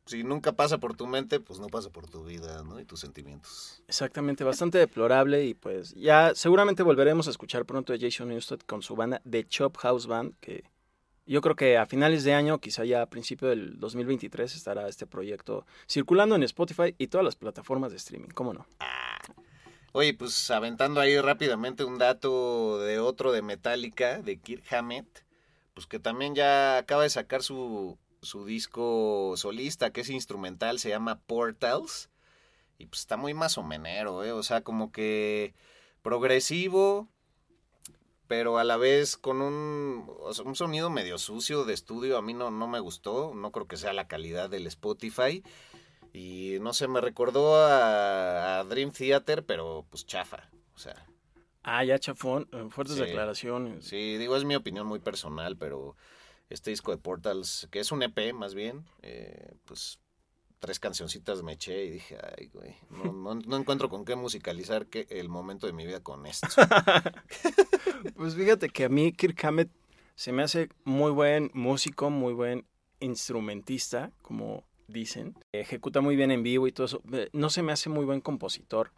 si 0.06 0.24
nunca 0.24 0.52
pasa 0.52 0.78
por 0.78 0.96
tu 0.96 1.06
mente, 1.06 1.38
pues 1.38 1.60
no 1.60 1.68
pasa 1.68 1.90
por 1.90 2.08
tu 2.08 2.24
vida, 2.24 2.64
¿no? 2.64 2.80
Y 2.80 2.84
tus 2.84 3.00
sentimientos. 3.00 3.82
Exactamente, 3.86 4.42
bastante 4.42 4.78
deplorable 4.78 5.44
y 5.44 5.54
pues 5.54 5.94
ya 5.94 6.34
seguramente 6.34 6.82
volveremos 6.82 7.28
a 7.28 7.30
escuchar 7.30 7.64
pronto 7.64 7.92
a 7.92 7.96
Jason 7.98 8.28
Newsted 8.28 8.60
con 8.60 8.82
su 8.82 8.96
banda 8.96 9.22
The 9.28 9.44
Chop 9.44 9.76
House 9.76 10.06
Band, 10.06 10.34
que 10.40 10.64
yo 11.26 11.40
creo 11.40 11.54
que 11.54 11.78
a 11.78 11.86
finales 11.86 12.24
de 12.24 12.34
año, 12.34 12.58
quizá 12.58 12.84
ya 12.84 13.02
a 13.02 13.06
principio 13.06 13.48
del 13.48 13.78
2023, 13.78 14.52
estará 14.56 14.88
este 14.88 15.06
proyecto 15.06 15.64
circulando 15.88 16.34
en 16.34 16.42
Spotify 16.42 16.92
y 16.98 17.06
todas 17.06 17.24
las 17.24 17.36
plataformas 17.36 17.92
de 17.92 17.98
streaming, 17.98 18.30
¿cómo 18.30 18.52
no? 18.52 18.66
Oye, 19.92 20.14
pues 20.14 20.50
aventando 20.52 21.00
ahí 21.00 21.20
rápidamente 21.20 21.82
un 21.82 21.98
dato 21.98 22.78
de 22.78 23.00
otro 23.00 23.32
de 23.32 23.42
Metallica, 23.42 24.22
de 24.22 24.38
Kirk 24.38 24.62
Hammett, 24.72 25.24
pues 25.74 25.88
que 25.88 25.98
también 25.98 26.36
ya 26.36 26.78
acaba 26.78 27.02
de 27.02 27.10
sacar 27.10 27.42
su, 27.42 27.98
su 28.22 28.44
disco 28.44 29.34
solista, 29.36 29.90
que 29.90 30.02
es 30.02 30.10
instrumental, 30.10 30.78
se 30.78 30.90
llama 30.90 31.18
Portals, 31.26 32.08
y 32.78 32.86
pues 32.86 33.00
está 33.00 33.16
muy 33.16 33.34
más 33.34 33.58
o 33.58 33.64
menero, 33.64 34.22
¿eh? 34.22 34.30
O 34.30 34.44
sea, 34.44 34.60
como 34.60 34.92
que 34.92 35.54
progresivo, 36.02 37.08
pero 38.28 38.58
a 38.58 38.64
la 38.64 38.76
vez 38.76 39.16
con 39.16 39.42
un, 39.42 40.08
un 40.44 40.54
sonido 40.54 40.88
medio 40.88 41.18
sucio 41.18 41.64
de 41.64 41.74
estudio, 41.74 42.16
a 42.16 42.22
mí 42.22 42.32
no, 42.32 42.52
no 42.52 42.68
me 42.68 42.78
gustó, 42.78 43.34
no 43.34 43.50
creo 43.50 43.66
que 43.66 43.76
sea 43.76 43.92
la 43.92 44.06
calidad 44.06 44.48
del 44.48 44.68
Spotify. 44.68 45.42
Y 46.12 46.58
no 46.60 46.72
sé, 46.72 46.88
me 46.88 47.00
recordó 47.00 47.56
a, 47.56 48.60
a 48.60 48.64
Dream 48.64 48.90
Theater, 48.90 49.44
pero 49.44 49.86
pues 49.90 50.04
chafa. 50.06 50.48
O 50.74 50.78
sea, 50.78 51.06
Ah, 51.62 51.84
ya 51.84 51.98
chafón, 51.98 52.48
eh, 52.52 52.66
fuertes 52.70 52.96
Sí. 52.96 53.02
declaraciones. 53.02 53.84
sí, 53.84 54.16
digo, 54.16 54.34
es 54.36 54.44
mi 54.44 54.56
opinión 54.56 54.86
muy 54.86 54.98
personal, 54.98 55.56
pero 55.58 55.94
este 56.48 56.70
disco 56.70 56.90
de 56.90 56.96
Portals, 56.96 57.68
que 57.70 57.80
es 57.80 57.92
un 57.92 58.02
EP 58.02 58.32
más 58.32 58.54
bien, 58.54 58.84
eh, 59.02 59.52
pues 59.66 60.00
tres 60.58 60.80
cancioncitas 60.80 61.42
me 61.42 61.52
eché 61.52 61.84
y 61.84 61.90
dije, 61.90 62.18
ay, 62.38 62.48
güey, 62.52 62.76
no, 62.90 63.12
no, 63.12 63.34
no 63.34 63.56
encuentro 63.56 63.88
con 63.88 64.04
qué 64.04 64.16
musicalizar 64.16 64.86
que 64.86 65.06
el 65.10 65.28
momento 65.28 65.66
de 65.66 65.72
mi 65.74 65.86
vida 65.86 66.00
con 66.00 66.26
esto. 66.26 66.48
Pues 68.16 68.34
fíjate 68.34 68.70
que 68.70 68.84
a 68.84 68.88
mí 68.88 69.12
Kirk 69.12 69.44
Hammett 69.44 69.70
se 70.14 70.32
me 70.32 70.42
hace 70.42 70.70
muy 70.84 71.10
buen 71.10 71.50
músico, 71.54 72.08
muy 72.10 72.32
buen 72.32 72.66
instrumentista, 73.00 74.12
como 74.22 74.64
dicen. 74.90 75.34
Ejecuta 75.52 76.00
muy 76.00 76.16
bien 76.16 76.30
en 76.30 76.42
vivo 76.42 76.66
y 76.66 76.72
todo 76.72 76.86
eso. 76.86 77.02
Eh, 77.12 77.28
No 77.32 77.50
se 77.50 77.62
me 77.62 77.72
hace 77.72 77.88
muy 77.88 78.04
buen 78.04 78.20
compositor. 78.20 78.92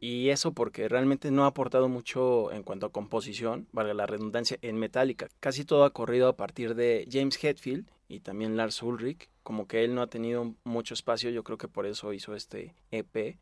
Y 0.00 0.28
eso 0.28 0.52
porque 0.52 0.88
realmente 0.88 1.30
no 1.30 1.44
ha 1.44 1.48
aportado 1.48 1.88
mucho 1.88 2.52
en 2.52 2.62
cuanto 2.62 2.86
a 2.86 2.92
composición, 2.92 3.68
valga 3.72 3.94
la 3.94 4.06
redundancia, 4.06 4.58
en 4.60 4.76
Metallica. 4.76 5.28
Casi 5.40 5.64
todo 5.64 5.84
ha 5.84 5.92
corrido 5.94 6.28
a 6.28 6.36
partir 6.36 6.74
de 6.74 7.08
James 7.10 7.42
Hetfield 7.42 7.86
y 8.08 8.20
también 8.20 8.56
Lars 8.56 8.82
Ulrich. 8.82 9.30
Como 9.42 9.66
que 9.66 9.82
él 9.84 9.94
no 9.94 10.02
ha 10.02 10.08
tenido 10.08 10.54
mucho 10.64 10.92
espacio, 10.92 11.30
yo 11.30 11.42
creo 11.42 11.56
que 11.56 11.68
por 11.68 11.86
eso 11.86 12.12
hizo 12.12 12.34
este 12.34 12.74
EP. 12.90 13.38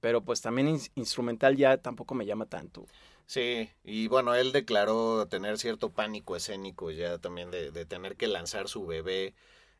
Pero 0.00 0.22
pues 0.22 0.42
también 0.42 0.68
ins- 0.68 0.90
instrumental 0.96 1.56
ya 1.56 1.78
tampoco 1.78 2.14
me 2.14 2.26
llama 2.26 2.44
tanto. 2.46 2.84
Sí, 3.24 3.70
y 3.84 4.08
bueno, 4.08 4.34
él 4.34 4.52
declaró 4.52 5.26
tener 5.28 5.56
cierto 5.56 5.90
pánico 5.90 6.36
escénico 6.36 6.90
ya 6.90 7.18
también 7.18 7.50
de 7.50 7.86
tener 7.86 8.16
que 8.16 8.26
lanzar 8.26 8.68
su 8.68 8.84
bebé 8.84 9.32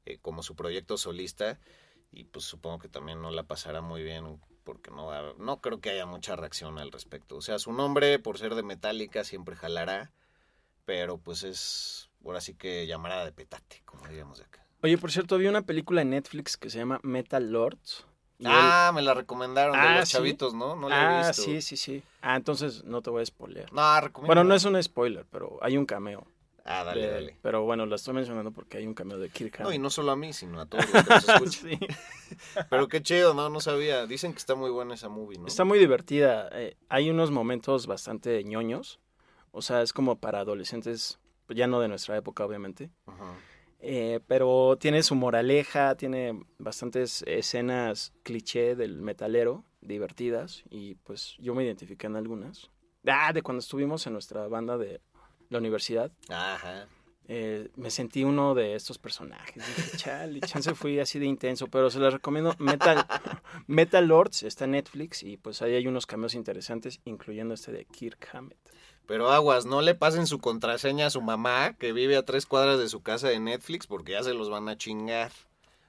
eh, 0.04 0.18
como 0.20 0.42
su 0.42 0.54
proyecto 0.56 0.96
solista 0.96 1.58
y 2.10 2.24
pues 2.24 2.44
supongo 2.44 2.78
que 2.78 2.88
también 2.88 3.22
no 3.22 3.30
la 3.30 3.44
pasará 3.44 3.80
muy 3.80 4.02
bien 4.02 4.40
porque 4.64 4.90
no 4.90 5.06
va- 5.06 5.34
no 5.38 5.60
creo 5.60 5.80
que 5.80 5.90
haya 5.90 6.06
mucha 6.06 6.36
reacción 6.36 6.78
al 6.78 6.92
respecto. 6.92 7.36
O 7.36 7.40
sea, 7.40 7.58
su 7.58 7.72
nombre 7.72 8.18
por 8.18 8.38
ser 8.38 8.54
de 8.54 8.62
Metallica 8.62 9.24
siempre 9.24 9.56
jalará, 9.56 10.12
pero 10.84 11.18
pues 11.18 11.42
es 11.42 12.10
ahora 12.24 12.40
sí 12.40 12.54
que 12.54 12.86
llamará 12.86 13.24
de 13.24 13.32
petate, 13.32 13.82
como 13.84 14.06
diríamos 14.08 14.38
de 14.38 14.44
acá. 14.44 14.66
Oye, 14.82 14.98
por 14.98 15.12
cierto, 15.12 15.38
vi 15.38 15.46
una 15.46 15.62
película 15.62 16.02
en 16.02 16.10
Netflix 16.10 16.56
que 16.56 16.68
se 16.70 16.78
llama 16.78 16.98
Metal 17.02 17.50
Lords. 17.50 18.04
Ah, 18.44 18.90
me 18.92 19.02
la 19.02 19.14
recomendaron 19.14 19.72
de 19.80 19.88
Ah, 19.88 19.98
los 20.00 20.08
¿sí? 20.08 20.12
chavitos, 20.12 20.52
¿no? 20.54 20.74
No 20.74 20.88
la 20.88 20.96
he 20.96 20.98
Ah, 20.98 21.28
visto. 21.28 21.42
sí, 21.42 21.62
sí, 21.62 21.76
sí. 21.76 22.02
Ah, 22.20 22.34
entonces 22.34 22.82
no 22.84 23.00
te 23.00 23.10
voy 23.10 23.22
a 23.22 23.26
spoilear. 23.26 23.72
No, 23.72 24.00
recomiendo. 24.00 24.26
Bueno, 24.26 24.42
no 24.44 24.54
es 24.54 24.64
un 24.64 24.80
spoiler, 24.82 25.24
pero 25.30 25.58
hay 25.62 25.76
un 25.76 25.86
cameo. 25.86 26.26
Ah, 26.64 26.84
dale, 26.84 27.00
de- 27.06 27.10
dale. 27.12 27.36
Pero 27.42 27.62
bueno, 27.64 27.86
la 27.86 27.96
estoy 27.96 28.14
mencionando 28.14 28.52
porque 28.52 28.78
hay 28.78 28.86
un 28.86 28.94
cameo 28.94 29.18
de 29.18 29.28
Kirk 29.30 29.60
No, 29.60 29.72
y 29.72 29.78
no 29.78 29.90
solo 29.90 30.12
a 30.12 30.16
mí, 30.16 30.32
sino 30.32 30.60
a 30.60 30.66
todos 30.66 30.84
los 30.92 31.04
que 31.04 31.10
nos 31.14 31.28
escuchan. 31.28 31.70
Sí. 31.70 31.78
Pero 32.70 32.88
qué 32.88 33.02
chido, 33.02 33.34
¿no? 33.34 33.48
No 33.48 33.60
sabía. 33.60 34.06
Dicen 34.06 34.32
que 34.32 34.38
está 34.38 34.54
muy 34.54 34.70
buena 34.70 34.94
esa 34.94 35.08
movie, 35.08 35.38
¿no? 35.38 35.46
Está 35.46 35.64
muy 35.64 35.78
divertida. 35.78 36.48
eh, 36.52 36.76
hay 36.88 37.10
unos 37.10 37.30
momentos 37.30 37.86
bastante 37.86 38.42
ñoños. 38.44 39.00
O 39.50 39.60
sea, 39.60 39.82
es 39.82 39.92
como 39.92 40.18
para 40.18 40.40
adolescentes, 40.40 41.18
pues, 41.46 41.58
ya 41.58 41.66
no 41.66 41.80
de 41.80 41.88
nuestra 41.88 42.16
época, 42.16 42.44
obviamente. 42.44 42.90
Ajá. 43.06 43.34
Eh, 43.80 44.20
pero 44.28 44.76
tiene 44.78 45.02
su 45.02 45.16
moraleja, 45.16 45.96
tiene 45.96 46.40
bastantes 46.58 47.24
escenas 47.26 48.12
cliché 48.22 48.76
del 48.76 49.02
metalero, 49.02 49.64
divertidas, 49.80 50.62
y 50.70 50.94
pues 50.94 51.34
yo 51.40 51.52
me 51.56 51.64
identifiqué 51.64 52.06
en 52.06 52.14
algunas. 52.14 52.70
Ah, 53.04 53.32
de 53.32 53.42
cuando 53.42 53.58
estuvimos 53.58 54.06
en 54.06 54.12
nuestra 54.12 54.46
banda 54.46 54.78
de 54.78 55.00
la 55.52 55.58
universidad, 55.58 56.10
Ajá. 56.28 56.86
eh, 57.28 57.68
me 57.76 57.90
sentí 57.90 58.24
uno 58.24 58.54
de 58.54 58.74
estos 58.74 58.98
personajes. 58.98 59.54
Dije, 59.56 59.96
chale, 59.96 60.40
chance 60.40 60.74
fui 60.74 60.98
así 60.98 61.18
de 61.18 61.26
intenso, 61.26 61.68
pero 61.68 61.90
se 61.90 62.00
les 62.00 62.12
recomiendo. 62.12 62.54
Metal, 62.58 63.06
Metal 63.66 64.06
Lords 64.06 64.42
está 64.42 64.64
en 64.64 64.72
Netflix 64.72 65.22
y 65.22 65.36
pues 65.36 65.62
ahí 65.62 65.74
hay 65.74 65.86
unos 65.86 66.06
cameos 66.06 66.34
interesantes, 66.34 67.00
incluyendo 67.04 67.54
este 67.54 67.72
de 67.72 67.84
Kirk 67.84 68.28
Hammett. 68.32 68.58
Pero 69.06 69.30
aguas, 69.30 69.66
no 69.66 69.82
le 69.82 69.94
pasen 69.94 70.26
su 70.26 70.38
contraseña 70.38 71.06
a 71.06 71.10
su 71.10 71.20
mamá, 71.22 71.74
que 71.78 71.92
vive 71.92 72.16
a 72.16 72.24
tres 72.24 72.46
cuadras 72.46 72.78
de 72.78 72.88
su 72.88 73.02
casa 73.02 73.28
de 73.28 73.40
Netflix, 73.40 73.86
porque 73.86 74.12
ya 74.12 74.22
se 74.22 74.32
los 74.32 74.48
van 74.48 74.68
a 74.68 74.76
chingar. 74.76 75.32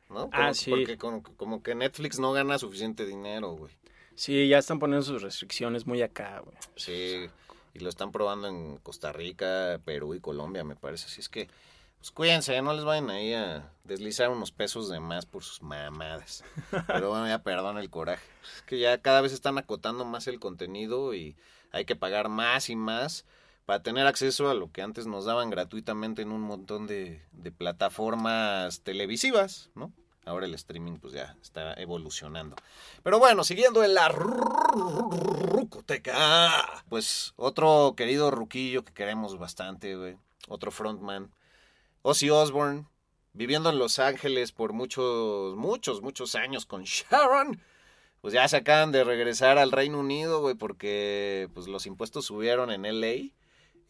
¿No? 0.10 0.30
Ah, 0.32 0.54
sí. 0.54 0.70
Porque 0.72 0.98
como, 0.98 1.24
como 1.24 1.64
que 1.64 1.74
Netflix 1.76 2.20
no 2.20 2.34
gana 2.34 2.58
suficiente 2.60 3.06
dinero, 3.06 3.52
güey. 3.52 3.72
Sí, 4.16 4.48
ya 4.48 4.60
están 4.60 4.78
poniendo 4.78 5.04
sus 5.04 5.22
restricciones 5.24 5.88
muy 5.88 6.02
acá, 6.04 6.42
güey. 6.44 6.56
Sí. 6.76 7.26
Y 7.74 7.80
lo 7.80 7.90
están 7.90 8.12
probando 8.12 8.48
en 8.48 8.78
Costa 8.78 9.12
Rica, 9.12 9.80
Perú 9.84 10.14
y 10.14 10.20
Colombia, 10.20 10.64
me 10.64 10.76
parece. 10.76 11.08
Así 11.08 11.22
es 11.22 11.30
que, 11.30 11.50
pues 11.98 12.12
cuídense, 12.12 12.62
no 12.62 12.74
les 12.74 12.84
vayan 12.86 13.10
ahí 13.10 13.34
a 13.34 13.72
deslizar 13.84 14.30
unos 14.30 14.52
pesos 14.52 14.90
de 14.90 15.00
más 15.00 15.26
por 15.26 15.44
sus 15.44 15.62
mamadas. 15.62 16.44
Pero 16.88 17.10
bueno, 17.10 17.28
ya 17.28 17.40
perdón 17.40 17.78
el 17.78 17.90
coraje. 17.90 18.26
Es 18.56 18.62
que 18.64 18.80
ya 18.80 19.00
cada 19.00 19.22
vez 19.22 19.34
están 19.34 19.58
acotando 19.58 20.06
más 20.06 20.28
el 20.28 20.40
contenido 20.40 21.14
y 21.16 21.36
hay 21.72 21.86
que 21.86 21.96
pagar 21.96 22.30
más 22.30 22.70
y 22.70 22.76
más 22.76 23.26
para 23.66 23.82
tener 23.82 24.06
acceso 24.06 24.50
a 24.50 24.54
lo 24.54 24.72
que 24.72 24.82
antes 24.82 25.08
nos 25.08 25.26
daban 25.26 25.50
gratuitamente 25.50 26.22
en 26.22 26.32
un 26.32 26.42
montón 26.42 26.86
de, 26.86 27.22
de 27.32 27.52
plataformas 27.52 28.82
televisivas, 28.82 29.70
¿no? 29.74 29.92
Ahora 30.26 30.46
el 30.46 30.54
streaming 30.54 31.00
pues 31.00 31.14
ya 31.14 31.36
está 31.42 31.74
evolucionando. 31.74 32.56
Pero 33.04 33.20
bueno, 33.20 33.44
siguiendo 33.44 33.84
en 33.84 33.94
la 33.94 34.08
rucoteca. 34.08 36.14
Pues 36.88 37.34
otro 37.36 37.94
querido 37.98 38.32
ruquillo 38.32 38.86
que 38.86 38.94
queremos 38.94 39.38
bastante, 39.38 39.98
güey. 39.98 40.16
Otro 40.48 40.72
frontman. 40.72 41.36
Ozzy 42.02 42.30
Osbourne. 42.30 42.88
Viviendo 43.34 43.70
en 43.70 43.80
Los 43.80 44.00
Ángeles 44.00 44.52
por 44.52 44.74
muchos, 44.74 45.56
muchos, 45.56 46.02
muchos 46.02 46.36
años 46.36 46.66
con 46.66 46.84
Sharon. 46.84 47.62
Pues 48.22 48.34
ya 48.34 48.48
se 48.48 48.58
acaban 48.58 48.92
de 48.94 49.04
regresar 49.04 49.58
al 49.58 49.72
Reino 49.74 50.00
Unido, 50.00 50.40
güey, 50.40 50.56
porque 50.56 51.50
pues 51.54 51.68
los 51.68 51.86
impuestos 51.86 52.26
subieron 52.26 52.72
en 52.72 52.84
LA. 52.84 53.34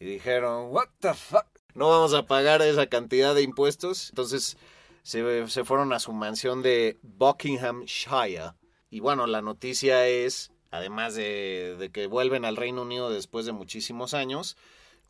dijeron, 0.00 0.70
what 0.70 0.88
the 0.98 1.14
fuck. 1.14 1.46
No 1.74 1.90
vamos 1.90 2.12
a 2.14 2.26
pagar 2.26 2.60
esa 2.62 2.88
cantidad 2.88 3.34
de 3.34 3.42
impuestos. 3.42 4.08
Entonces 4.08 4.56
se, 5.04 5.46
se 5.48 5.64
fueron 5.64 5.92
a 5.92 6.00
su 6.00 6.12
mansión 6.12 6.62
de 6.62 6.98
Buckinghamshire. 7.02 8.54
Y 8.90 9.00
bueno, 9.00 9.26
la 9.26 9.42
noticia 9.42 10.08
es, 10.08 10.50
además 10.70 11.14
de, 11.14 11.90
que 11.92 12.06
vuelven 12.06 12.44
al 12.44 12.56
Reino 12.56 12.82
Unido 12.82 13.10
después 13.10 13.44
de 13.44 13.52
muchísimos 13.52 14.14
años, 14.14 14.56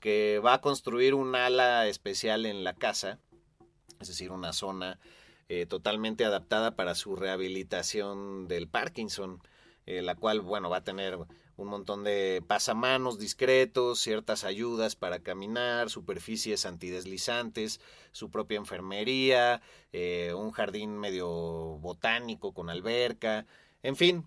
que 0.00 0.40
va 0.44 0.54
a 0.54 0.60
construir 0.60 1.14
un 1.14 1.34
ala 1.36 1.86
especial 1.86 2.44
en 2.44 2.64
la 2.64 2.74
casa, 2.74 3.20
es 4.00 4.08
decir, 4.08 4.32
una 4.32 4.52
zona 4.52 4.98
eh, 5.48 5.64
totalmente 5.64 6.24
adaptada 6.24 6.74
para 6.74 6.96
su 6.96 7.14
rehabilitación 7.14 8.48
del 8.48 8.68
Parkinson, 8.68 9.40
eh, 9.86 10.02
la 10.02 10.16
cual, 10.16 10.40
bueno, 10.40 10.70
va 10.70 10.78
a 10.78 10.84
tener 10.84 11.18
un 11.56 11.68
montón 11.68 12.04
de 12.04 12.42
pasamanos 12.46 13.18
discretos, 13.18 14.00
ciertas 14.00 14.44
ayudas 14.44 14.96
para 14.96 15.20
caminar, 15.20 15.90
superficies 15.90 16.66
antideslizantes, 16.66 17.80
su 18.12 18.30
propia 18.30 18.58
enfermería, 18.58 19.62
eh, 19.92 20.32
un 20.36 20.50
jardín 20.50 20.98
medio 20.98 21.28
botánico 21.78 22.52
con 22.52 22.70
alberca, 22.70 23.46
en 23.82 23.96
fin, 23.96 24.26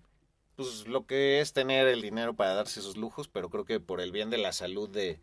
pues 0.56 0.86
lo 0.86 1.06
que 1.06 1.40
es 1.40 1.52
tener 1.52 1.86
el 1.86 2.02
dinero 2.02 2.34
para 2.34 2.54
darse 2.54 2.80
esos 2.80 2.96
lujos, 2.96 3.28
pero 3.28 3.50
creo 3.50 3.64
que 3.64 3.80
por 3.80 4.00
el 4.00 4.12
bien 4.12 4.30
de 4.30 4.38
la 4.38 4.52
salud 4.52 4.88
de, 4.88 5.20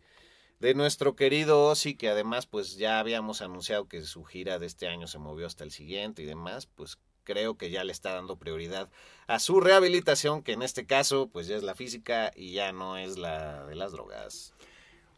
de 0.60 0.74
nuestro 0.74 1.16
querido 1.16 1.64
Ozzy, 1.64 1.94
que 1.94 2.08
además 2.08 2.46
pues 2.46 2.76
ya 2.76 2.98
habíamos 2.98 3.42
anunciado 3.42 3.88
que 3.88 4.02
su 4.02 4.24
gira 4.24 4.58
de 4.58 4.66
este 4.66 4.88
año 4.88 5.06
se 5.06 5.18
movió 5.18 5.46
hasta 5.46 5.64
el 5.64 5.70
siguiente 5.70 6.22
y 6.22 6.26
demás, 6.26 6.66
pues 6.66 6.98
creo 7.26 7.58
que 7.58 7.68
ya 7.68 7.84
le 7.84 7.92
está 7.92 8.14
dando 8.14 8.36
prioridad 8.36 8.88
a 9.26 9.38
su 9.38 9.60
rehabilitación, 9.60 10.42
que 10.42 10.52
en 10.52 10.62
este 10.62 10.86
caso 10.86 11.28
pues 11.28 11.46
ya 11.48 11.56
es 11.56 11.62
la 11.62 11.74
física 11.74 12.30
y 12.34 12.52
ya 12.52 12.72
no 12.72 12.96
es 12.96 13.18
la 13.18 13.66
de 13.66 13.74
las 13.74 13.92
drogas. 13.92 14.54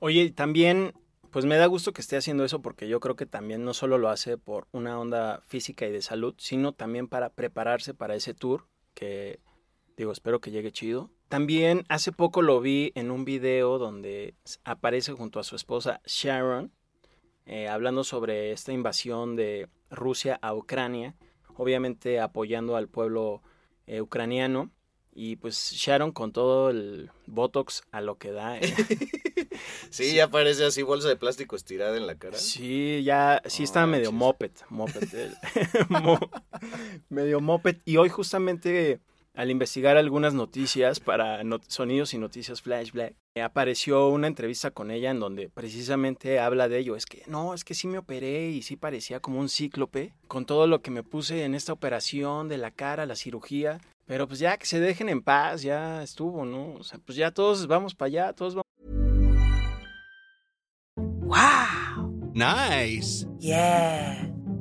Oye, 0.00 0.30
también, 0.30 0.94
pues 1.30 1.44
me 1.44 1.56
da 1.56 1.66
gusto 1.66 1.92
que 1.92 2.00
esté 2.00 2.16
haciendo 2.16 2.44
eso 2.44 2.62
porque 2.62 2.88
yo 2.88 2.98
creo 3.00 3.16
que 3.16 3.26
también 3.26 3.64
no 3.64 3.74
solo 3.74 3.98
lo 3.98 4.08
hace 4.08 4.38
por 4.38 4.66
una 4.72 4.98
onda 4.98 5.42
física 5.46 5.86
y 5.86 5.92
de 5.92 6.02
salud, 6.02 6.34
sino 6.38 6.72
también 6.72 7.06
para 7.08 7.30
prepararse 7.30 7.94
para 7.94 8.14
ese 8.14 8.32
tour 8.34 8.66
que, 8.94 9.40
digo, 9.96 10.10
espero 10.10 10.40
que 10.40 10.50
llegue 10.50 10.72
chido. 10.72 11.10
También 11.28 11.84
hace 11.88 12.10
poco 12.10 12.40
lo 12.42 12.60
vi 12.60 12.92
en 12.94 13.10
un 13.10 13.24
video 13.24 13.78
donde 13.78 14.34
aparece 14.64 15.12
junto 15.12 15.40
a 15.40 15.44
su 15.44 15.56
esposa 15.56 16.00
Sharon, 16.06 16.72
eh, 17.44 17.68
hablando 17.68 18.04
sobre 18.04 18.52
esta 18.52 18.72
invasión 18.72 19.34
de 19.34 19.68
Rusia 19.90 20.38
a 20.42 20.54
Ucrania, 20.54 21.16
obviamente 21.58 22.18
apoyando 22.20 22.74
al 22.76 22.88
pueblo 22.88 23.42
eh, 23.86 24.00
ucraniano. 24.00 24.70
Y 25.20 25.34
pues 25.36 25.72
Sharon 25.72 26.12
con 26.12 26.30
todo 26.32 26.70
el 26.70 27.10
Botox 27.26 27.82
a 27.90 28.00
lo 28.00 28.16
que 28.18 28.30
da. 28.32 28.56
eh. 28.58 28.62
Sí, 29.90 30.14
ya 30.14 30.28
parece 30.28 30.64
así 30.66 30.82
bolsa 30.82 31.08
de 31.08 31.16
plástico 31.16 31.56
estirada 31.56 31.96
en 31.96 32.06
la 32.06 32.14
cara. 32.16 32.38
Sí, 32.38 33.02
ya, 33.02 33.42
sí 33.46 33.62
No 33.62 33.64
está 33.64 33.86
medio 33.86 34.12
moped, 34.12 34.52
moped, 34.68 35.12
el- 35.14 35.34
mo- 35.88 36.20
medio 37.08 37.40
moped. 37.40 37.78
Y 37.84 37.96
hoy 37.96 38.08
justamente 38.08 39.00
al 39.34 39.50
investigar 39.50 39.96
algunas 39.96 40.34
noticias 40.34 41.00
para 41.00 41.42
not- 41.42 41.64
sonidos 41.68 42.14
y 42.14 42.18
noticias 42.18 42.62
Flash 42.62 42.92
Black, 42.92 43.14
eh, 43.14 43.16
apareció 43.42 44.08
una 44.08 44.26
entrevista 44.26 44.70
con 44.70 44.90
ella 44.90 45.10
en 45.10 45.20
donde 45.20 45.48
precisamente 45.48 46.38
habla 46.38 46.68
de 46.68 46.78
ello. 46.78 46.96
Es 46.96 47.06
que 47.06 47.22
no, 47.26 47.54
es 47.54 47.64
que 47.64 47.74
sí 47.74 47.86
me 47.86 47.98
operé 47.98 48.50
y 48.50 48.62
sí 48.62 48.76
parecía 48.76 49.20
como 49.20 49.40
un 49.40 49.48
cíclope 49.48 50.12
con 50.26 50.46
todo 50.46 50.66
lo 50.66 50.82
que 50.82 50.90
me 50.90 51.02
puse 51.02 51.44
en 51.44 51.54
esta 51.54 51.72
operación 51.72 52.48
de 52.48 52.58
la 52.58 52.70
cara, 52.70 53.06
la 53.06 53.16
cirugía. 53.16 53.80
Pero 54.06 54.26
pues 54.26 54.40
ya 54.40 54.56
que 54.56 54.66
se 54.66 54.80
dejen 54.80 55.08
en 55.08 55.22
paz, 55.22 55.62
ya 55.62 56.02
estuvo, 56.02 56.44
¿no? 56.44 56.74
O 56.74 56.82
sea, 56.82 56.98
pues 56.98 57.16
ya 57.16 57.30
todos 57.30 57.66
vamos 57.66 57.94
para 57.94 58.06
allá, 58.08 58.32
todos 58.32 58.54
vamos. 58.54 58.64
Nice. 62.34 63.26
Yeah. 63.40 64.37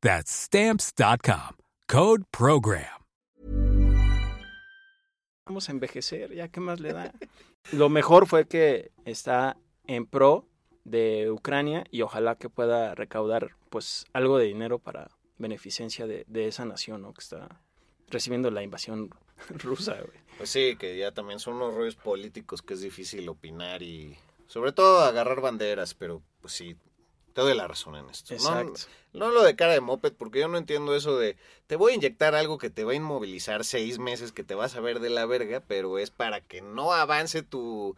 That's 0.00 0.30
Stamps.com. 0.30 1.56
Code 1.86 2.24
PROGRAM. 2.30 3.00
Vamos 5.46 5.68
a 5.68 5.72
envejecer, 5.72 6.32
ya 6.32 6.48
qué 6.48 6.60
más 6.60 6.80
le 6.80 6.92
da. 6.92 7.12
Lo 7.72 7.88
mejor 7.88 8.26
fue 8.26 8.46
que 8.46 8.92
está 9.04 9.56
en 9.86 10.06
pro 10.06 10.46
de 10.84 11.30
Ucrania 11.30 11.84
y 11.90 12.02
ojalá 12.02 12.36
que 12.36 12.48
pueda 12.48 12.94
recaudar 12.94 13.56
pues 13.68 14.06
algo 14.12 14.38
de 14.38 14.46
dinero 14.46 14.78
para 14.78 15.10
beneficencia 15.38 16.06
de, 16.06 16.24
de 16.28 16.46
esa 16.46 16.64
nación 16.64 17.02
¿no? 17.02 17.12
que 17.12 17.20
está 17.20 17.60
recibiendo 18.08 18.50
la 18.50 18.62
invasión 18.62 19.10
rusa. 19.48 19.94
Güey. 19.94 20.18
Pues 20.38 20.50
sí, 20.50 20.76
que 20.76 20.96
ya 20.96 21.12
también 21.12 21.40
son 21.40 21.56
unos 21.56 21.74
rollos 21.74 21.96
políticos 21.96 22.62
que 22.62 22.74
es 22.74 22.80
difícil 22.80 23.28
opinar 23.28 23.82
y 23.82 24.16
sobre 24.46 24.72
todo 24.72 25.00
agarrar 25.00 25.40
banderas, 25.40 25.94
pero 25.94 26.22
pues 26.40 26.54
sí, 26.54 26.76
te 27.32 27.40
doy 27.40 27.54
la 27.54 27.68
razón 27.68 27.96
en 27.96 28.08
esto. 28.10 28.34
Exacto. 28.34 28.80
No, 29.12 29.26
no 29.26 29.30
lo 29.32 29.42
de 29.42 29.56
cara 29.56 29.72
de 29.72 29.80
moped, 29.80 30.12
porque 30.12 30.40
yo 30.40 30.48
no 30.48 30.58
entiendo 30.58 30.94
eso 30.94 31.18
de 31.18 31.36
te 31.66 31.76
voy 31.76 31.92
a 31.92 31.94
inyectar 31.96 32.34
algo 32.34 32.58
que 32.58 32.70
te 32.70 32.84
va 32.84 32.92
a 32.92 32.96
inmovilizar 32.96 33.64
seis 33.64 33.98
meses, 33.98 34.32
que 34.32 34.44
te 34.44 34.54
vas 34.54 34.76
a 34.76 34.80
ver 34.80 35.00
de 35.00 35.10
la 35.10 35.26
verga, 35.26 35.60
pero 35.66 35.98
es 35.98 36.10
para 36.10 36.40
que 36.40 36.60
no 36.60 36.92
avance 36.92 37.42
tu 37.42 37.96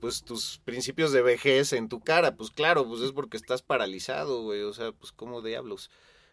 pues 0.00 0.22
tus 0.24 0.58
principios 0.64 1.12
de 1.12 1.22
vejez 1.22 1.72
en 1.72 1.88
tu 1.88 2.00
cara. 2.00 2.34
Pues 2.34 2.50
claro, 2.50 2.86
pues 2.88 3.02
es 3.02 3.12
porque 3.12 3.36
estás 3.36 3.62
paralizado, 3.62 4.42
güey. 4.42 4.62
O 4.62 4.72
sea, 4.72 4.92
pues 4.92 5.12
como 5.12 5.42
diablos. 5.42 5.90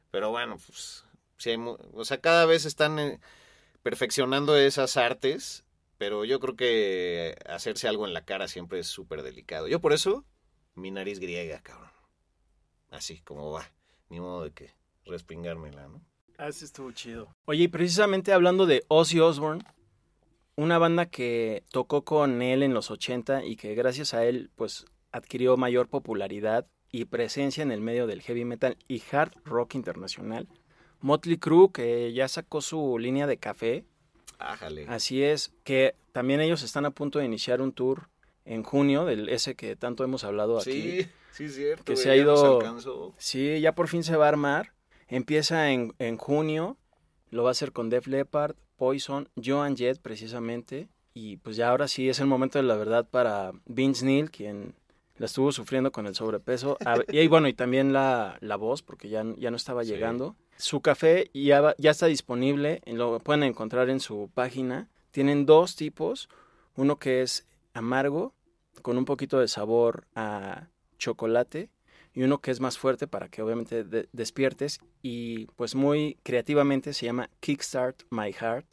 Pero 0.09 0.29
bueno, 0.31 0.57
pues 0.65 1.03
sí 1.37 1.51
hay, 1.51 1.57
o 1.93 2.05
sea, 2.05 2.19
cada 2.21 2.45
vez 2.45 2.65
están 2.65 2.97
eh, 2.97 3.19
perfeccionando 3.83 4.57
esas 4.57 4.97
artes, 4.97 5.65
pero 5.97 6.25
yo 6.25 6.39
creo 6.39 6.55
que 6.55 7.35
hacerse 7.47 7.87
algo 7.87 8.07
en 8.07 8.13
la 8.13 8.25
cara 8.25 8.47
siempre 8.47 8.79
es 8.79 8.87
súper 8.87 9.21
delicado. 9.23 9.67
Yo 9.67 9.79
por 9.81 9.93
eso, 9.93 10.25
mi 10.75 10.91
nariz 10.91 11.19
griega, 11.19 11.61
cabrón. 11.61 11.96
Así 12.91 13.19
como 13.19 13.51
va. 13.51 13.69
Ni 14.09 14.19
modo 14.19 14.43
de 14.43 14.51
que 14.51 14.71
respingármela, 15.05 15.87
¿no? 15.87 16.01
Así 16.37 16.65
estuvo 16.65 16.91
chido. 16.91 17.33
Oye, 17.45 17.63
y 17.63 17.67
precisamente 17.67 18.31
hablando 18.31 18.65
de 18.65 18.83
Ozzy 18.87 19.19
Osbourne, 19.19 19.63
una 20.55 20.77
banda 20.77 21.07
que 21.07 21.63
tocó 21.71 22.03
con 22.03 22.41
él 22.41 22.63
en 22.63 22.73
los 22.73 22.91
80 22.91 23.45
y 23.45 23.55
que 23.55 23.75
gracias 23.75 24.13
a 24.13 24.25
él 24.25 24.49
pues 24.55 24.85
adquirió 25.11 25.57
mayor 25.57 25.87
popularidad 25.87 26.67
y 26.91 27.05
presencia 27.05 27.63
en 27.63 27.71
el 27.71 27.81
medio 27.81 28.07
del 28.07 28.21
heavy 28.21 28.45
metal 28.45 28.77
y 28.87 29.01
hard 29.11 29.33
rock 29.45 29.75
internacional. 29.75 30.47
Motley 30.99 31.37
Crue, 31.37 31.71
que 31.71 32.11
ya 32.13 32.27
sacó 32.27 32.61
su 32.61 32.97
línea 32.97 33.27
de 33.27 33.37
café, 33.37 33.85
Ájale. 34.39 34.85
así 34.87 35.23
es, 35.23 35.53
que 35.63 35.95
también 36.11 36.41
ellos 36.41 36.63
están 36.63 36.85
a 36.85 36.91
punto 36.91 37.19
de 37.19 37.25
iniciar 37.25 37.61
un 37.61 37.71
tour 37.71 38.09
en 38.45 38.63
junio, 38.63 39.05
del 39.05 39.29
ese 39.29 39.55
que 39.55 39.75
tanto 39.75 40.03
hemos 40.03 40.23
hablado 40.23 40.57
aquí. 40.59 41.01
Sí, 41.01 41.07
sí, 41.31 41.49
cierto. 41.49 41.83
que 41.85 41.95
se 41.95 42.09
ha 42.09 42.15
ido-. 42.15 43.13
Sí, 43.17 43.59
ya 43.61 43.73
por 43.73 43.87
fin 43.87 44.03
se 44.03 44.15
va 44.15 44.25
a 44.25 44.29
armar. 44.29 44.73
Empieza 45.07 45.71
en, 45.71 45.93
en 45.99 46.17
junio. 46.17 46.77
Lo 47.29 47.43
va 47.43 47.49
a 47.49 47.51
hacer 47.51 47.71
con 47.71 47.89
Def 47.89 48.07
Leppard, 48.07 48.55
Poison, 48.77 49.29
Joan 49.43 49.75
Jett 49.77 49.99
precisamente. 49.99 50.87
Y 51.13 51.37
pues 51.37 51.55
ya 51.55 51.69
ahora 51.69 51.87
sí 51.87 52.09
es 52.09 52.19
el 52.19 52.27
momento 52.27 52.59
de 52.59 52.63
la 52.63 52.75
verdad 52.75 53.07
para 53.09 53.51
Vince 53.65 54.05
Neil, 54.05 54.29
quien 54.29 54.75
la 55.17 55.25
estuvo 55.25 55.51
sufriendo 55.51 55.91
con 55.91 56.05
el 56.05 56.13
sobrepeso. 56.15 56.77
Y 57.09 57.27
bueno, 57.27 57.47
y 57.47 57.53
también 57.53 57.91
la, 57.91 58.37
la 58.39 58.55
voz, 58.55 58.83
porque 58.83 59.09
ya, 59.09 59.25
ya 59.37 59.49
no 59.49 59.57
estaba 59.57 59.83
Sí. 59.83 59.89
llegando. 59.91 60.35
Su 60.57 60.81
café 60.81 61.29
ya, 61.33 61.73
ya 61.77 61.91
está 61.91 62.05
disponible, 62.05 62.81
lo 62.85 63.19
pueden 63.19 63.43
encontrar 63.43 63.89
en 63.89 63.99
su 63.99 64.29
página. 64.33 64.89
Tienen 65.11 65.45
dos 65.47 65.75
tipos, 65.75 66.29
uno 66.75 66.97
que 66.99 67.21
es 67.23 67.47
amargo, 67.73 68.33
con 68.83 68.97
un 68.97 69.05
poquito 69.05 69.39
de 69.39 69.47
sabor 69.47 70.05
a 70.15 70.67
chocolate, 70.97 71.69
y 72.13 72.23
uno 72.23 72.39
que 72.39 72.51
es 72.51 72.59
más 72.59 72.77
fuerte 72.77 73.07
para 73.07 73.29
que 73.29 73.41
obviamente 73.41 73.83
de- 73.83 74.09
despiertes, 74.11 74.79
y 75.01 75.45
pues 75.55 75.75
muy 75.75 76.17
creativamente 76.23 76.93
se 76.93 77.05
llama 77.05 77.29
Kickstart 77.39 78.03
My 78.09 78.31
Heart, 78.33 78.65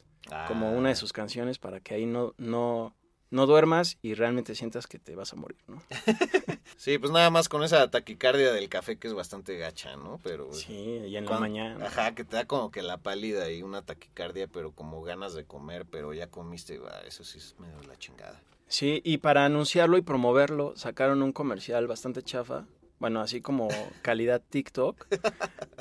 como 0.47 0.71
una 0.73 0.89
de 0.89 0.93
Ah. 0.93 0.97
sus 0.97 1.13
canciones 1.13 1.59
para 1.59 1.79
que 1.79 1.93
ahí 1.93 2.05
no, 2.07 2.33
no, 2.37 2.95
no 3.29 3.45
duermas 3.45 3.97
y 4.01 4.15
realmente 4.15 4.55
sientas 4.55 4.87
que 4.87 4.97
te 4.97 5.15
vas 5.15 5.33
a 5.33 5.35
morir, 5.35 5.59
¿no? 5.67 5.81
Sí, 6.77 6.97
pues 6.97 7.11
nada 7.11 7.29
más 7.29 7.47
con 7.47 7.63
esa 7.63 7.89
taquicardia 7.89 8.51
del 8.51 8.67
café 8.69 8.97
que 8.97 9.07
es 9.07 9.13
bastante 9.13 9.57
gacha, 9.57 9.95
¿no? 9.95 10.19
Pero 10.23 10.51
Sí, 10.51 10.73
y 10.73 11.15
en 11.15 11.25
la 11.25 11.39
mañana. 11.39 11.85
Ajá, 11.85 12.13
que 12.13 12.23
te 12.23 12.35
da 12.35 12.45
como 12.45 12.69
que 12.69 12.81
la 12.83 12.97
pálida 12.97 13.49
y 13.49 13.63
una 13.63 13.81
taquicardia, 13.81 14.47
pero 14.47 14.71
como 14.71 15.01
ganas 15.01 15.33
de 15.33 15.45
comer, 15.45 15.85
pero 15.85 16.13
ya 16.13 16.27
comiste, 16.27 16.79
eso 17.07 17.23
sí 17.23 17.37
es 17.37 17.55
medio 17.59 17.81
la 17.87 17.95
chingada. 17.97 18.39
Sí, 18.67 19.01
y 19.03 19.19
para 19.19 19.45
anunciarlo 19.45 19.97
y 19.97 20.01
promoverlo, 20.01 20.75
sacaron 20.75 21.21
un 21.21 21.31
comercial 21.31 21.87
bastante 21.87 22.23
chafa, 22.23 22.65
bueno, 22.99 23.21
así 23.21 23.41
como 23.41 23.67
calidad 24.01 24.41
TikTok, 24.49 25.07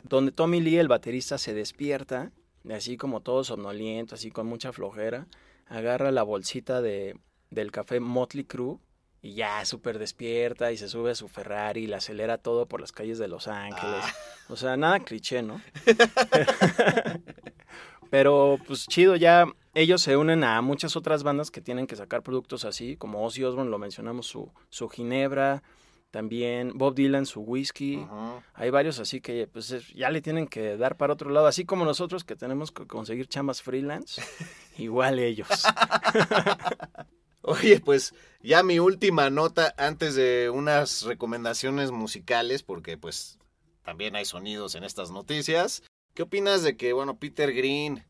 donde 0.04 0.32
Tommy 0.32 0.60
Lee, 0.60 0.78
el 0.78 0.88
baterista, 0.88 1.38
se 1.38 1.54
despierta, 1.54 2.32
así 2.70 2.96
como 2.96 3.20
todo 3.20 3.44
somnoliento, 3.44 4.14
así 4.14 4.30
con 4.30 4.46
mucha 4.46 4.72
flojera, 4.72 5.26
agarra 5.66 6.10
la 6.10 6.22
bolsita 6.22 6.82
de, 6.82 7.18
del 7.50 7.70
café 7.70 8.00
Motley 8.00 8.44
Crue 8.44 8.78
y 9.22 9.34
ya 9.34 9.64
súper 9.64 9.98
despierta 9.98 10.70
y 10.70 10.76
se 10.76 10.88
sube 10.88 11.12
a 11.12 11.14
su 11.14 11.28
Ferrari 11.28 11.84
y 11.84 11.86
le 11.86 11.96
acelera 11.96 12.36
todo 12.36 12.66
por 12.66 12.82
las 12.82 12.92
calles 12.92 13.18
de 13.18 13.28
Los 13.28 13.48
Ángeles. 13.48 14.04
O 14.48 14.56
sea, 14.56 14.76
nada 14.76 15.00
cliché, 15.00 15.42
¿no? 15.42 15.62
Pero 18.10 18.58
pues 18.66 18.86
chido, 18.86 19.16
ya 19.16 19.46
ellos 19.74 20.02
se 20.02 20.16
unen 20.16 20.44
a 20.44 20.60
muchas 20.62 20.96
otras 20.96 21.22
bandas 21.22 21.50
que 21.50 21.60
tienen 21.60 21.86
que 21.86 21.96
sacar 21.96 22.22
productos 22.22 22.64
así, 22.64 22.96
como 22.96 23.24
Ozzy 23.24 23.44
Osbourne, 23.44 23.70
lo 23.70 23.78
mencionamos, 23.78 24.26
su, 24.26 24.52
su 24.70 24.88
Ginebra, 24.88 25.62
también 26.10 26.72
Bob 26.78 26.94
Dylan, 26.94 27.26
su 27.26 27.40
whisky. 27.40 28.06
Hay 28.54 28.70
varios 28.70 29.00
así 29.00 29.20
que 29.20 29.48
pues 29.48 29.70
es- 29.72 29.88
ya 29.94 30.10
le 30.10 30.20
tienen 30.22 30.46
que 30.46 30.76
dar 30.76 30.96
para 30.96 31.12
otro 31.14 31.28
lado, 31.30 31.46
así 31.48 31.64
como 31.64 31.84
nosotros 31.84 32.22
que 32.22 32.36
tenemos 32.36 32.70
que 32.70 32.86
conseguir 32.86 33.26
chambas 33.26 33.62
freelance, 33.62 34.22
igual 34.78 35.18
ellos. 35.18 35.48
Oye, 37.42 37.80
pues 37.80 38.14
ya 38.42 38.62
mi 38.62 38.78
última 38.78 39.28
nota 39.28 39.74
antes 39.76 40.14
de 40.14 40.50
unas 40.50 41.02
recomendaciones 41.02 41.90
musicales, 41.90 42.62
porque 42.62 42.96
pues 42.96 43.38
también 43.82 44.16
hay 44.16 44.24
sonidos 44.24 44.74
en 44.76 44.84
estas 44.84 45.10
noticias. 45.10 45.82
¿Qué 46.14 46.22
opinas 46.22 46.62
de 46.62 46.76
que, 46.76 46.92
bueno, 46.94 47.18
Peter 47.18 47.52
Green, 47.52 48.04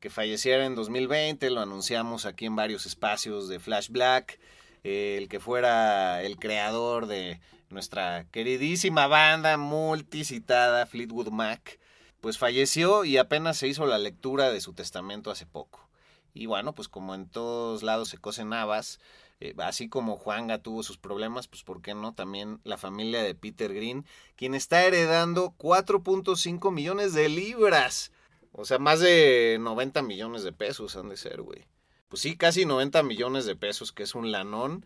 que 0.00 0.10
falleciera 0.10 0.64
en 0.64 0.74
2020, 0.74 1.50
lo 1.50 1.60
anunciamos 1.60 2.24
aquí 2.24 2.46
en 2.46 2.56
varios 2.56 2.86
espacios 2.86 3.48
de 3.48 3.60
Flash 3.60 3.90
Black, 3.90 4.40
eh, 4.82 5.16
el 5.18 5.28
que 5.28 5.40
fuera 5.40 6.22
el 6.22 6.38
creador 6.38 7.06
de 7.06 7.40
nuestra 7.68 8.24
queridísima 8.32 9.06
banda 9.06 9.58
multicitada 9.58 10.86
Fleetwood 10.86 11.28
Mac, 11.28 11.78
pues 12.22 12.38
falleció 12.38 13.04
y 13.04 13.18
apenas 13.18 13.58
se 13.58 13.68
hizo 13.68 13.86
la 13.86 13.98
lectura 13.98 14.50
de 14.50 14.60
su 14.60 14.72
testamento 14.72 15.30
hace 15.30 15.46
poco. 15.46 15.86
Y 16.32 16.46
bueno, 16.46 16.74
pues 16.74 16.88
como 16.88 17.14
en 17.14 17.28
todos 17.28 17.82
lados 17.82 18.08
se 18.08 18.18
cosen 18.18 18.52
habas, 18.52 19.00
eh, 19.40 19.54
así 19.58 19.88
como 19.88 20.16
Juanga 20.16 20.58
tuvo 20.58 20.82
sus 20.82 20.96
problemas, 20.96 21.46
pues 21.46 21.62
¿por 21.62 21.82
qué 21.82 21.94
no? 21.94 22.14
También 22.14 22.60
la 22.64 22.78
familia 22.78 23.22
de 23.22 23.34
Peter 23.34 23.74
Green, 23.74 24.06
quien 24.36 24.54
está 24.54 24.84
heredando 24.84 25.54
4.5 25.58 26.72
millones 26.72 27.12
de 27.12 27.28
libras. 27.28 28.12
O 28.52 28.64
sea, 28.64 28.78
más 28.78 29.00
de 29.00 29.58
90 29.60 30.02
millones 30.02 30.42
de 30.42 30.52
pesos 30.52 30.96
han 30.96 31.08
de 31.08 31.16
ser, 31.16 31.42
güey. 31.42 31.66
Pues 32.08 32.22
sí, 32.22 32.36
casi 32.36 32.64
90 32.64 33.02
millones 33.02 33.46
de 33.46 33.56
pesos, 33.56 33.92
que 33.92 34.02
es 34.02 34.14
un 34.14 34.32
lanón. 34.32 34.84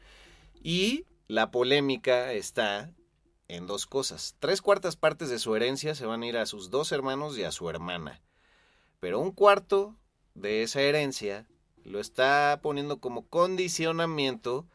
Y 0.63 1.07
la 1.27 1.51
polémica 1.51 2.33
está 2.33 2.93
en 3.49 3.67
dos 3.67 3.87
cosas. 3.87 4.37
Tres 4.39 4.61
cuartas 4.61 4.97
partes 4.97 5.31
de 5.31 5.39
su 5.39 5.55
herencia 5.57 5.95
se 5.95 6.07
van 6.07 6.23
a 6.23 6.27
ir 6.27 6.37
a 6.37 6.47
sus 6.47 6.71
dos 6.71 6.93
hermanos 6.93 7.39
y 7.39 7.45
a 7.45 7.53
su 7.53 7.69
hermana. 7.71 8.21
Pero 9.01 9.21
un 9.21 9.33
cuarto 9.33 9.97
de 10.35 10.63
esa 10.63 10.83
herencia 10.83 11.47
lo 11.85 12.01
está 12.01 12.61
poniendo 12.63 12.99
como 12.99 13.27
condicionamiento 13.29 14.67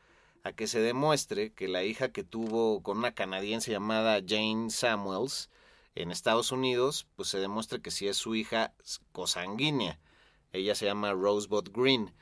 a 0.43 0.53
que 0.53 0.67
se 0.67 0.79
demuestre 0.79 1.51
que 1.51 1.67
la 1.67 1.83
hija 1.83 2.11
que 2.11 2.23
tuvo 2.23 2.81
con 2.81 2.97
una 2.99 3.13
canadiense 3.13 3.71
llamada 3.71 4.21
Jane 4.25 4.69
Samuels 4.69 5.49
en 5.95 6.11
Estados 6.11 6.51
Unidos, 6.51 7.07
pues 7.15 7.29
se 7.29 7.39
demuestre 7.39 7.81
que 7.81 7.91
sí 7.91 8.07
es 8.07 8.17
su 8.17 8.35
hija 8.35 8.73
cosanguínea. 9.11 9.99
Ella 10.51 10.75
se 10.75 10.85
llama 10.85 11.13
Rosebud 11.13 11.69
Green. 11.71 12.13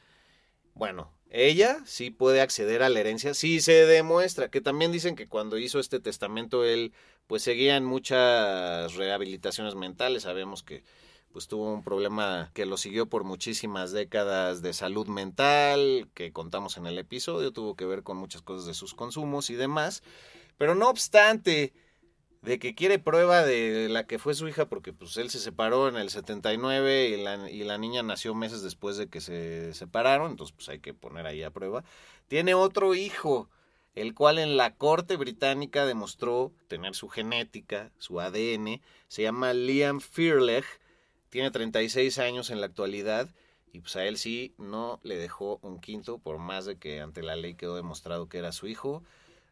Bueno, 0.73 1.11
ella 1.29 1.79
sí 1.85 2.09
puede 2.09 2.41
acceder 2.41 2.83
a 2.83 2.89
la 2.89 2.99
herencia, 2.99 3.33
sí 3.33 3.59
se 3.59 3.85
demuestra, 3.85 4.49
que 4.49 4.61
también 4.61 4.91
dicen 4.91 5.15
que 5.15 5.27
cuando 5.27 5.57
hizo 5.57 5.79
este 5.79 5.99
testamento 5.99 6.63
él 6.63 6.93
pues 7.27 7.43
seguía 7.43 7.75
en 7.75 7.83
muchas 7.83 8.93
rehabilitaciones 8.95 9.75
mentales, 9.75 10.23
sabemos 10.23 10.63
que 10.63 10.83
pues 11.33 11.47
tuvo 11.47 11.73
un 11.73 11.83
problema 11.83 12.49
que 12.53 12.65
lo 12.65 12.77
siguió 12.77 13.07
por 13.07 13.23
muchísimas 13.23 13.91
décadas 13.91 14.61
de 14.61 14.73
salud 14.73 15.07
mental, 15.07 16.09
que 16.13 16.31
contamos 16.31 16.77
en 16.77 16.87
el 16.87 16.97
episodio, 16.97 17.51
tuvo 17.51 17.75
que 17.75 17.85
ver 17.85 18.03
con 18.03 18.17
muchas 18.17 18.41
cosas 18.41 18.65
de 18.65 18.73
sus 18.73 18.93
consumos 18.93 19.49
y 19.49 19.55
demás, 19.55 20.03
pero 20.57 20.73
no 20.73 20.89
obstante, 20.89 21.73
de 22.41 22.59
que 22.59 22.75
quiere 22.75 22.99
prueba 22.99 23.43
de 23.43 23.89
la 23.89 24.05
que 24.05 24.19
fue 24.19 24.33
su 24.33 24.47
hija, 24.47 24.67
porque 24.67 24.93
pues 24.93 25.17
él 25.17 25.29
se 25.29 25.39
separó 25.39 25.87
en 25.87 25.97
el 25.97 26.09
79 26.09 27.09
y 27.09 27.23
la, 27.23 27.49
y 27.49 27.63
la 27.63 27.77
niña 27.77 28.03
nació 28.03 28.35
meses 28.35 28.61
después 28.61 28.97
de 28.97 29.07
que 29.07 29.21
se 29.21 29.73
separaron, 29.73 30.31
entonces 30.31 30.55
pues 30.55 30.69
hay 30.69 30.79
que 30.79 30.93
poner 30.93 31.25
ahí 31.25 31.43
a 31.43 31.51
prueba. 31.51 31.83
Tiene 32.27 32.53
otro 32.53 32.95
hijo, 32.95 33.49
el 33.95 34.13
cual 34.13 34.37
en 34.39 34.57
la 34.57 34.75
corte 34.75 35.17
británica 35.17 35.85
demostró 35.85 36.51
tener 36.67 36.95
su 36.95 37.09
genética, 37.09 37.91
su 37.97 38.19
ADN, 38.19 38.81
se 39.07 39.23
llama 39.23 39.53
Liam 39.53 39.99
Fearlech, 39.99 40.65
tiene 41.29 41.51
36 41.51 42.19
años 42.19 42.49
en 42.49 42.61
la 42.61 42.67
actualidad 42.67 43.29
y 43.73 43.81
pues 43.81 43.95
a 43.95 44.05
él 44.05 44.17
sí 44.17 44.53
no 44.57 44.99
le 45.03 45.17
dejó 45.17 45.59
un 45.61 45.79
quinto, 45.79 46.19
por 46.19 46.37
más 46.37 46.65
de 46.65 46.77
que 46.77 47.01
ante 47.01 47.21
la 47.21 47.35
ley 47.35 47.55
quedó 47.55 47.75
demostrado 47.75 48.29
que 48.29 48.37
era 48.37 48.51
su 48.51 48.67
hijo 48.67 49.03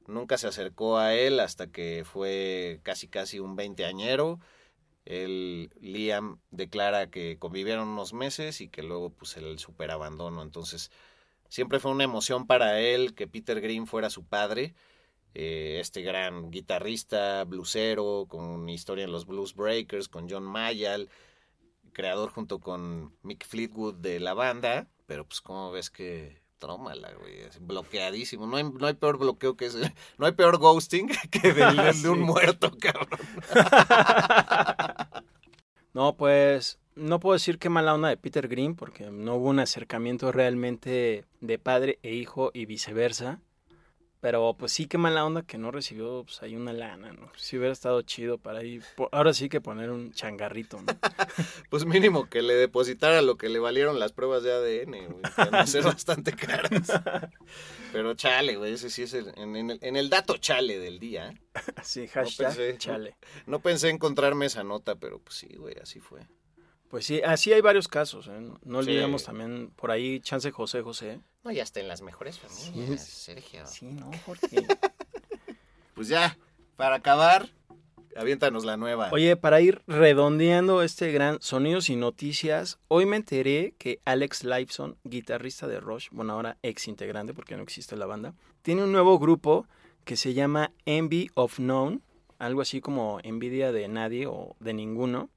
nunca 0.08 0.38
se 0.38 0.48
acercó 0.48 0.98
a 0.98 1.15
él 1.15 1.39
hasta 1.39 1.68
que 1.68 2.04
fue 2.06 2.80
casi 2.84 3.08
casi 3.08 3.39
un 3.39 3.56
veinteañero. 3.56 4.39
El 5.06 5.72
Liam 5.82 6.39
declara 6.52 7.10
que 7.12 7.38
convivieron 7.38 7.89
unos 7.89 8.13
meses 8.13 8.62
y 8.62 8.70
que 8.70 8.84
luego 8.84 9.12
pues 9.12 9.38
el 9.38 9.60
super 9.60 9.91
abandono. 9.91 10.41
Entonces 10.41 10.91
siempre 11.50 11.80
fue 11.80 11.91
una 11.91 12.04
emoción 12.04 12.48
para 12.48 12.80
él 12.82 13.13
que 13.15 13.28
Peter 13.28 13.62
Green 13.62 13.88
fuera 13.88 14.10
su 14.10 14.26
padre. 14.26 14.74
Eh, 15.36 15.80
este 15.82 16.02
gran 16.02 16.50
guitarrista, 16.50 17.44
bluesero, 17.44 18.26
con 18.30 18.70
historia 18.70 19.04
en 19.06 19.12
los 19.12 19.26
Blues 19.26 19.54
Breakers, 19.54 20.08
con 20.08 20.30
John 20.30 20.44
Mayall, 20.44 21.10
creador 21.94 22.32
junto 22.32 22.60
con 22.60 23.13
Mick 23.22 23.46
Fleetwood 23.46 23.96
de 23.96 24.20
la 24.20 24.34
banda. 24.34 24.88
Pero 25.06 25.26
pues 25.26 25.41
como 25.41 25.72
ves 25.72 25.89
que 25.89 26.41
Trómala, 26.58 27.12
güey. 27.20 27.36
Bloqueadísimo. 27.62 28.48
No 28.48 28.58
hay, 28.58 28.63
no 28.63 28.88
hay 28.88 28.94
peor 28.94 29.18
bloqueo 29.18 29.56
que 29.56 29.65
ese. 29.65 29.94
No 30.18 30.26
hay 30.26 30.32
peor 30.32 30.58
ghosting 30.58 31.10
que 31.32 31.54
de, 31.54 31.94
de 32.02 32.10
un 32.10 32.22
muerto, 32.22 32.72
cabrón. 32.80 33.20
no, 35.94 36.15
pues. 36.15 36.80
No 36.96 37.20
puedo 37.20 37.34
decir 37.34 37.60
qué 37.60 37.68
mala 37.68 37.94
onda 37.94 38.08
de 38.08 38.15
Peter 38.15 38.48
Green, 38.48 38.74
porque 38.76 39.12
no 39.12 39.36
hubo 39.36 39.50
un 39.50 39.60
acercamiento 39.60 40.32
realmente 40.32 41.26
de 41.41 41.60
padre 41.60 42.00
e 42.04 42.13
hijo 42.13 42.52
y 42.54 42.65
viceversa. 42.65 43.41
Pero 44.26 44.56
pues 44.58 44.72
sí, 44.72 44.88
qué 44.88 44.98
mala 44.98 45.24
onda 45.24 45.44
que 45.44 45.60
no 45.60 45.70
recibió 45.70 46.24
pues 46.24 46.42
ahí 46.42 46.56
una 46.56 46.74
lana, 46.74 47.14
¿no? 47.14 47.32
Si 47.38 47.60
hubiera 47.60 47.72
estado 47.72 48.02
chido 48.02 48.40
para 48.40 48.64
ir. 48.64 48.84
Ahora 49.12 49.36
sí 49.36 49.50
que 49.50 49.62
poner 49.62 49.92
un 49.92 50.14
changarrito, 50.14 50.82
¿no? 50.82 50.88
pues 51.70 51.86
mínimo 51.86 52.28
que 52.28 52.42
le 52.42 52.56
depositara 52.56 53.22
lo 53.22 53.38
que 53.38 53.50
le 53.50 53.60
valieron 53.60 54.00
las 54.00 54.14
pruebas 54.14 54.42
de 54.42 54.52
ADN, 54.52 55.12
güey. 55.12 55.22
Van 55.38 55.54
a 55.54 55.68
ser 55.68 55.84
bastante 55.84 56.34
caras. 56.34 56.92
Pero 57.94 58.16
chale, 58.16 58.56
güey, 58.56 58.74
ese 58.74 58.90
sí 58.90 59.04
es 59.04 59.14
el, 59.14 59.32
en, 59.38 59.56
el, 59.56 59.78
en, 59.80 59.96
el, 59.96 60.10
dato 60.10 60.38
chale 60.38 60.80
del 60.80 60.98
día. 60.98 61.30
¿eh? 61.30 61.38
Sí, 61.84 62.08
hashtag 62.08 62.50
no 62.50 62.56
pensé, 62.56 62.78
chale. 62.80 63.18
No, 63.46 63.52
no 63.52 63.60
pensé 63.60 63.90
encontrarme 63.90 64.48
esa 64.48 64.64
nota, 64.64 64.96
pero 64.96 65.20
pues 65.20 65.36
sí, 65.36 65.56
güey, 65.56 65.76
así 65.80 66.00
fue. 66.00 66.22
Pues 66.95 67.08
sí, 67.08 67.21
así 67.25 67.51
hay 67.51 67.60
varios 67.60 67.89
casos. 67.89 68.29
¿eh? 68.29 68.39
No 68.63 68.77
olvidemos 68.77 69.23
sí. 69.23 69.27
también 69.27 69.69
por 69.75 69.91
ahí 69.91 70.21
Chance 70.21 70.49
José 70.51 70.81
José. 70.81 71.19
No, 71.43 71.51
ya 71.51 71.62
está 71.62 71.81
en 71.81 71.89
las 71.89 72.01
mejores 72.01 72.39
familias, 72.39 73.03
sí, 73.03 73.34
Sergio. 73.34 73.67
Sí, 73.67 73.88
no, 73.88 74.10
Jorge. 74.25 74.65
pues 75.93 76.08
ya, 76.08 76.38
para 76.77 76.95
acabar, 76.95 77.49
aviéntanos 78.15 78.63
la 78.63 78.77
nueva. 78.77 79.10
Oye, 79.12 79.36
para 79.36 79.60
ir 79.60 79.81
redondeando 79.88 80.84
este 80.84 81.12
gran 81.12 81.41
Sonidos 81.41 81.89
y 81.89 81.97
Noticias, 81.97 82.79
hoy 82.88 83.05
me 83.05 83.17
enteré 83.17 83.73
que 83.77 83.99
Alex 84.05 84.45
Lifeson, 84.45 84.95
guitarrista 85.03 85.67
de 85.67 85.81
Rush, 85.81 86.08
bueno, 86.12 86.31
ahora 86.31 86.55
ex 86.63 86.88
integrante 86.88 87.34
porque 87.34 87.58
no 87.58 87.63
existe 87.63 87.97
la 87.97 88.05
banda, 88.05 88.36
tiene 88.62 88.86
un 88.86 88.93
nuevo 88.93 89.19
grupo 89.19 89.67
que 90.05 90.15
se 90.15 90.34
llama 90.34 90.71
Envy 90.86 91.29
of 91.34 91.60
None, 91.60 91.99
algo 92.39 92.62
así 92.62 92.79
como 92.79 93.19
envidia 93.21 93.73
de 93.73 93.89
nadie 93.89 94.27
o 94.27 94.55
de 94.62 94.73
ninguno 94.73 95.29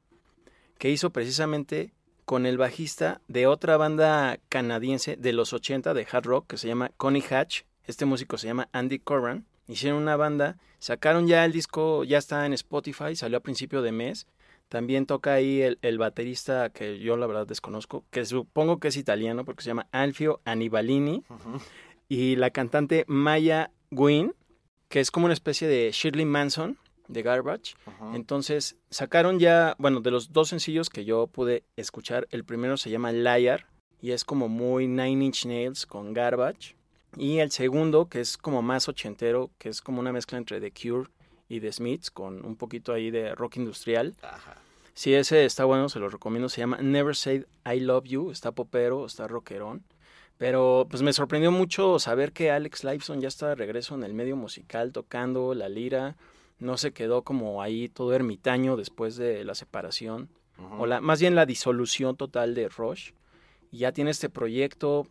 que 0.79 0.91
hizo 0.91 1.11
precisamente 1.11 1.93
con 2.25 2.47
el 2.47 2.59
bajista 2.59 3.21
de 3.27 3.47
otra 3.47 3.77
banda 3.77 4.39
canadiense 4.49 5.17
de 5.17 5.33
los 5.33 5.53
80 5.53 5.95
de 5.95 6.07
hard 6.11 6.27
rock 6.27 6.47
que 6.47 6.59
se 6.59 6.69
llama 6.69 6.91
Connie 6.97 7.25
Hatch. 7.29 7.63
Este 7.85 8.05
músico 8.05 8.39
se 8.39 8.47
llama 8.47 8.69
Andy 8.73 8.99
Corran. 8.99 9.47
Hicieron 9.67 10.03
una 10.03 10.17
banda, 10.17 10.57
sacaron 10.79 11.27
ya 11.27 11.45
el 11.45 11.53
disco, 11.53 12.05
ya 12.05 12.19
está 12.19 12.47
en 12.47 12.53
Spotify, 12.53 13.17
salió 13.17 13.39
a 13.39 13.43
principio 13.43 13.83
de 13.83 13.93
mes. 13.93 14.27
También 14.69 15.07
toca 15.07 15.35
ahí 15.35 15.63
el, 15.63 15.79
el 15.81 15.99
baterista 15.99 16.69
que 16.71 16.99
yo 16.99 17.17
la 17.17 17.27
verdad 17.27 17.47
desconozco, 17.47 18.05
que 18.11 18.25
supongo 18.27 18.79
que 18.79 18.89
es 18.89 18.97
italiano 18.97 19.45
porque 19.45 19.63
se 19.63 19.69
llama 19.69 19.89
Alfio 19.93 20.41
Anibalini. 20.45 21.25
Uh 21.31 21.35
-huh. 21.35 21.61
Y 22.09 22.37
la 22.37 22.51
cantante 22.51 23.05
Maya 23.09 23.71
Gwyn, 23.91 24.35
que 24.89 25.01
es 25.01 25.11
como 25.11 25.25
una 25.25 25.35
especie 25.35 25.67
de 25.67 25.91
Shirley 25.93 26.27
Manson, 26.27 26.79
de 27.09 27.23
Garbage. 27.23 27.75
Entonces 28.15 28.77
sacaron 28.91 29.39
ya, 29.39 29.75
bueno, 29.79 30.01
de 30.01 30.11
los 30.11 30.33
dos 30.33 30.49
sencillos 30.49 30.91
que 30.91 31.05
yo 31.05 31.27
pude 31.27 31.65
escuchar, 31.77 32.29
el 32.31 32.45
primero 32.45 32.77
se 32.77 32.91
llama 32.91 33.13
Liar 33.13 33.67
y 34.01 34.13
es 34.13 34.25
como 34.25 34.49
muy 34.49 34.87
Nine 34.87 35.25
Inch 35.25 35.47
Nails 35.47 35.87
con 35.87 36.13
Garbage. 36.13 36.77
Y 37.17 37.39
el 37.39 37.51
segundo, 37.51 38.07
que 38.07 38.21
es 38.21 38.37
como 38.37 38.63
más 38.63 38.89
ochentero, 38.89 39.51
que 39.59 39.71
es 39.71 39.81
como 39.81 40.01
una 40.01 40.13
mezcla 40.13 40.39
entre 40.39 40.61
The 40.61 40.71
Cure 40.71 41.09
y 41.49 41.61
The 41.61 41.73
Smiths, 41.73 42.11
con 42.11 42.45
un 42.45 42.55
poquito 42.55 42.93
ahí 42.93 43.11
de 43.11 43.35
rock 43.35 43.57
industrial. 43.57 44.15
Ajá. 44.23 44.59
Si 44.93 45.15
ese 45.15 45.45
está 45.45 45.65
bueno, 45.65 45.89
se 45.89 46.01
lo 46.01 46.09
recomiendo. 46.09 46.49
Se 46.49 46.61
llama 46.61 46.79
Never 46.79 47.17
Say 47.17 47.47
I 47.65 47.81
Love 47.81 48.05
You. 48.05 48.31
Está 48.31 48.53
popero, 48.53 49.07
está 49.07 49.27
rockerón. 49.27 49.85
Pero 50.39 50.87
pues 50.91 51.03
me 51.03 51.13
sorprendió 51.13 51.51
mucho 51.51 51.99
saber 51.99 52.33
que 52.33 52.51
Alex 52.51 52.85
Lifeson 52.85 53.21
ya 53.21 53.29
está 53.29 53.49
de 53.49 53.55
regreso 53.55 53.95
en 53.95 54.05
el 54.05 54.13
medio 54.13 54.37
musical, 54.37 54.93
tocando 54.93 55.55
la 55.55 55.69
lira 55.69 56.17
no 56.59 56.77
se 56.77 56.93
quedó 56.93 57.23
como 57.23 57.63
ahí 57.63 57.89
todo 57.89 58.13
ermitaño 58.15 58.77
después 58.77 59.17
de 59.17 59.45
la 59.45 59.55
separación, 59.55 60.31
uh 60.59 60.63
-huh. 60.63 60.81
o 60.81 60.87
la, 60.87 61.01
más 61.01 61.21
bien 61.21 61.35
la 61.35 61.47
disolución 61.47 62.17
total 62.17 62.55
de 62.55 62.69
Rush. 62.69 63.13
Y 63.71 63.79
ya 63.79 63.93
tiene 63.93 64.11
este 64.11 64.29
proyecto, 64.29 65.07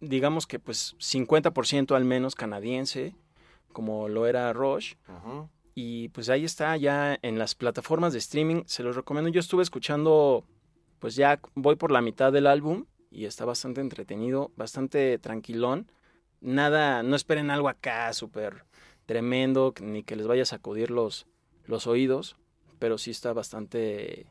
digamos 0.00 0.46
que 0.46 0.58
pues 0.58 0.96
50% 0.98 1.94
al 1.94 2.04
menos 2.04 2.34
canadiense, 2.34 3.14
como 3.72 4.08
lo 4.08 4.26
era 4.26 4.52
Rush. 4.52 4.94
Uh 5.08 5.12
-huh. 5.12 5.48
Y 5.74 6.08
pues 6.08 6.28
ahí 6.28 6.44
está 6.44 6.76
ya 6.76 7.18
en 7.22 7.38
las 7.38 7.54
plataformas 7.54 8.12
de 8.12 8.18
streaming, 8.18 8.62
se 8.66 8.82
los 8.82 8.96
recomiendo. 8.96 9.30
Yo 9.30 9.40
estuve 9.40 9.62
escuchando, 9.62 10.44
pues 10.98 11.14
ya 11.14 11.40
voy 11.54 11.76
por 11.76 11.90
la 11.90 12.00
mitad 12.00 12.32
del 12.32 12.46
álbum 12.46 12.86
y 13.10 13.24
está 13.24 13.44
bastante 13.44 13.80
entretenido, 13.80 14.50
bastante 14.56 15.18
tranquilón. 15.18 15.90
Nada, 16.40 17.02
no 17.02 17.16
esperen 17.16 17.50
algo 17.50 17.68
acá 17.68 18.12
súper 18.12 18.64
tremendo, 19.10 19.74
ni 19.80 20.04
que 20.04 20.14
les 20.14 20.28
vaya 20.28 20.44
a 20.44 20.46
sacudir 20.46 20.92
los, 20.92 21.26
los 21.66 21.88
oídos, 21.88 22.36
pero 22.78 22.96
sí 22.96 23.10
está 23.10 23.32
bastante, 23.32 24.24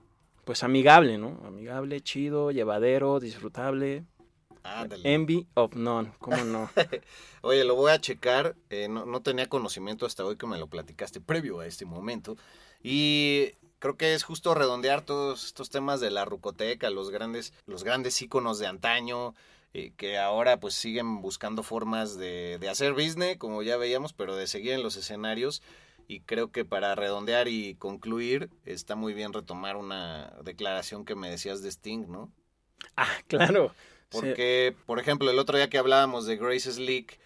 pues 0.45 0.63
amigable, 0.63 1.17
¿no? 1.17 1.41
Amigable, 1.45 1.99
chido, 1.99 2.49
llevadero, 2.51 3.19
disfrutable. 3.19 4.05
Ándale. 4.63 5.13
Envy 5.13 5.45
of 5.55 5.75
None, 5.75 6.13
¿cómo 6.19 6.45
no? 6.45 6.69
Oye, 7.41 7.65
lo 7.65 7.75
voy 7.75 7.91
a 7.91 7.99
checar, 7.99 8.55
eh, 8.69 8.87
no, 8.87 9.05
no, 9.05 9.21
tenía 9.21 9.49
conocimiento 9.49 10.05
hasta 10.05 10.23
hoy 10.23 10.37
que 10.37 10.47
me 10.47 10.57
lo 10.57 10.67
platicaste 10.67 11.19
previo 11.19 11.59
a 11.59 11.67
este 11.67 11.83
momento, 11.83 12.37
y 12.81 13.51
creo 13.79 13.97
que 13.97 14.13
es 14.13 14.23
justo 14.23 14.55
redondear 14.55 15.01
todos 15.01 15.43
estos 15.43 15.69
temas 15.69 15.99
de 15.99 16.09
la 16.09 16.23
rucoteca, 16.23 16.89
los 16.89 17.09
grandes, 17.09 17.51
los 17.65 17.83
grandes 17.83 18.21
íconos 18.21 18.59
de 18.59 18.67
antaño, 18.67 19.35
eh, 19.73 19.91
que 19.97 20.17
ahora 20.17 20.59
pues 20.59 20.73
siguen 20.73 21.21
buscando 21.21 21.63
formas 21.63 22.17
de, 22.17 22.57
de, 22.59 22.69
hacer 22.69 22.93
business, 22.93 23.37
como 23.37 23.61
ya 23.61 23.77
veíamos, 23.77 24.13
pero 24.13 24.35
de 24.35 24.47
seguir 24.47 24.73
en 24.73 24.83
los 24.83 24.95
escenarios. 24.95 25.61
Y 26.07 26.21
creo 26.21 26.51
que 26.51 26.65
para 26.65 26.95
redondear 26.95 27.47
y 27.47 27.75
concluir, 27.75 28.49
está 28.65 28.95
muy 28.95 29.13
bien 29.13 29.31
retomar 29.31 29.77
una 29.77 30.33
declaración 30.43 31.05
que 31.05 31.13
me 31.13 31.29
decías 31.29 31.61
de 31.61 31.69
Sting, 31.69 32.07
¿no? 32.09 32.31
Ah, 32.95 33.15
claro. 33.27 33.75
Porque, 34.09 34.73
sí. 34.75 34.83
por 34.87 34.99
ejemplo, 34.99 35.29
el 35.29 35.37
otro 35.37 35.57
día 35.57 35.69
que 35.69 35.77
hablábamos 35.77 36.25
de 36.25 36.37
Grace 36.37 36.71
Slick, 36.71 37.19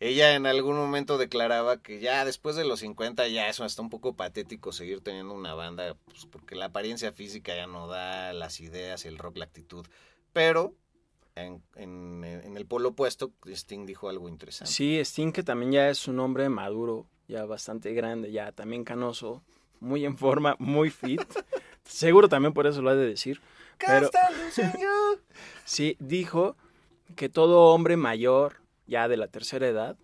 ella 0.00 0.34
en 0.34 0.44
algún 0.44 0.76
momento 0.76 1.16
declaraba 1.16 1.80
que 1.80 2.00
ya 2.00 2.26
después 2.26 2.56
de 2.56 2.66
los 2.66 2.80
50 2.80 3.26
ya 3.28 3.48
eso 3.48 3.64
está 3.64 3.80
un 3.80 3.88
poco 3.88 4.14
patético 4.14 4.72
seguir 4.72 5.00
teniendo 5.00 5.32
una 5.32 5.54
banda, 5.54 5.96
pues 6.04 6.26
porque 6.26 6.54
la 6.54 6.66
apariencia 6.66 7.12
física 7.12 7.56
ya 7.56 7.66
no 7.66 7.88
da, 7.88 8.34
las 8.34 8.60
ideas, 8.60 9.06
el 9.06 9.16
rock, 9.16 9.38
la 9.38 9.46
actitud. 9.46 9.86
Pero 10.34 10.74
en, 11.36 11.62
en, 11.76 12.24
en, 12.24 12.56
el 12.56 12.66
polo 12.66 12.90
opuesto, 12.90 13.32
Sting 13.44 13.86
dijo 13.86 14.08
algo 14.08 14.28
interesante. 14.28 14.72
Sí, 14.72 14.98
Sting 14.98 15.32
que 15.32 15.42
también 15.42 15.70
ya 15.70 15.90
es 15.90 16.08
un 16.08 16.18
hombre 16.18 16.48
maduro, 16.48 17.06
ya 17.28 17.44
bastante 17.44 17.92
grande, 17.92 18.32
ya 18.32 18.52
también 18.52 18.84
canoso, 18.84 19.42
muy 19.78 20.04
en 20.04 20.16
forma, 20.16 20.56
muy 20.58 20.90
fit. 20.90 21.20
Seguro 21.84 22.28
también 22.28 22.52
por 22.52 22.66
eso 22.66 22.82
lo 22.82 22.90
ha 22.90 22.94
de 22.94 23.06
decir. 23.06 23.40
Pero, 23.78 24.10
sí, 25.64 25.96
dijo 26.00 26.56
que 27.14 27.28
todo 27.28 27.74
hombre 27.74 27.96
mayor, 27.96 28.62
ya 28.86 29.06
de 29.06 29.18
la 29.18 29.28
tercera 29.28 29.68
edad, 29.68 29.96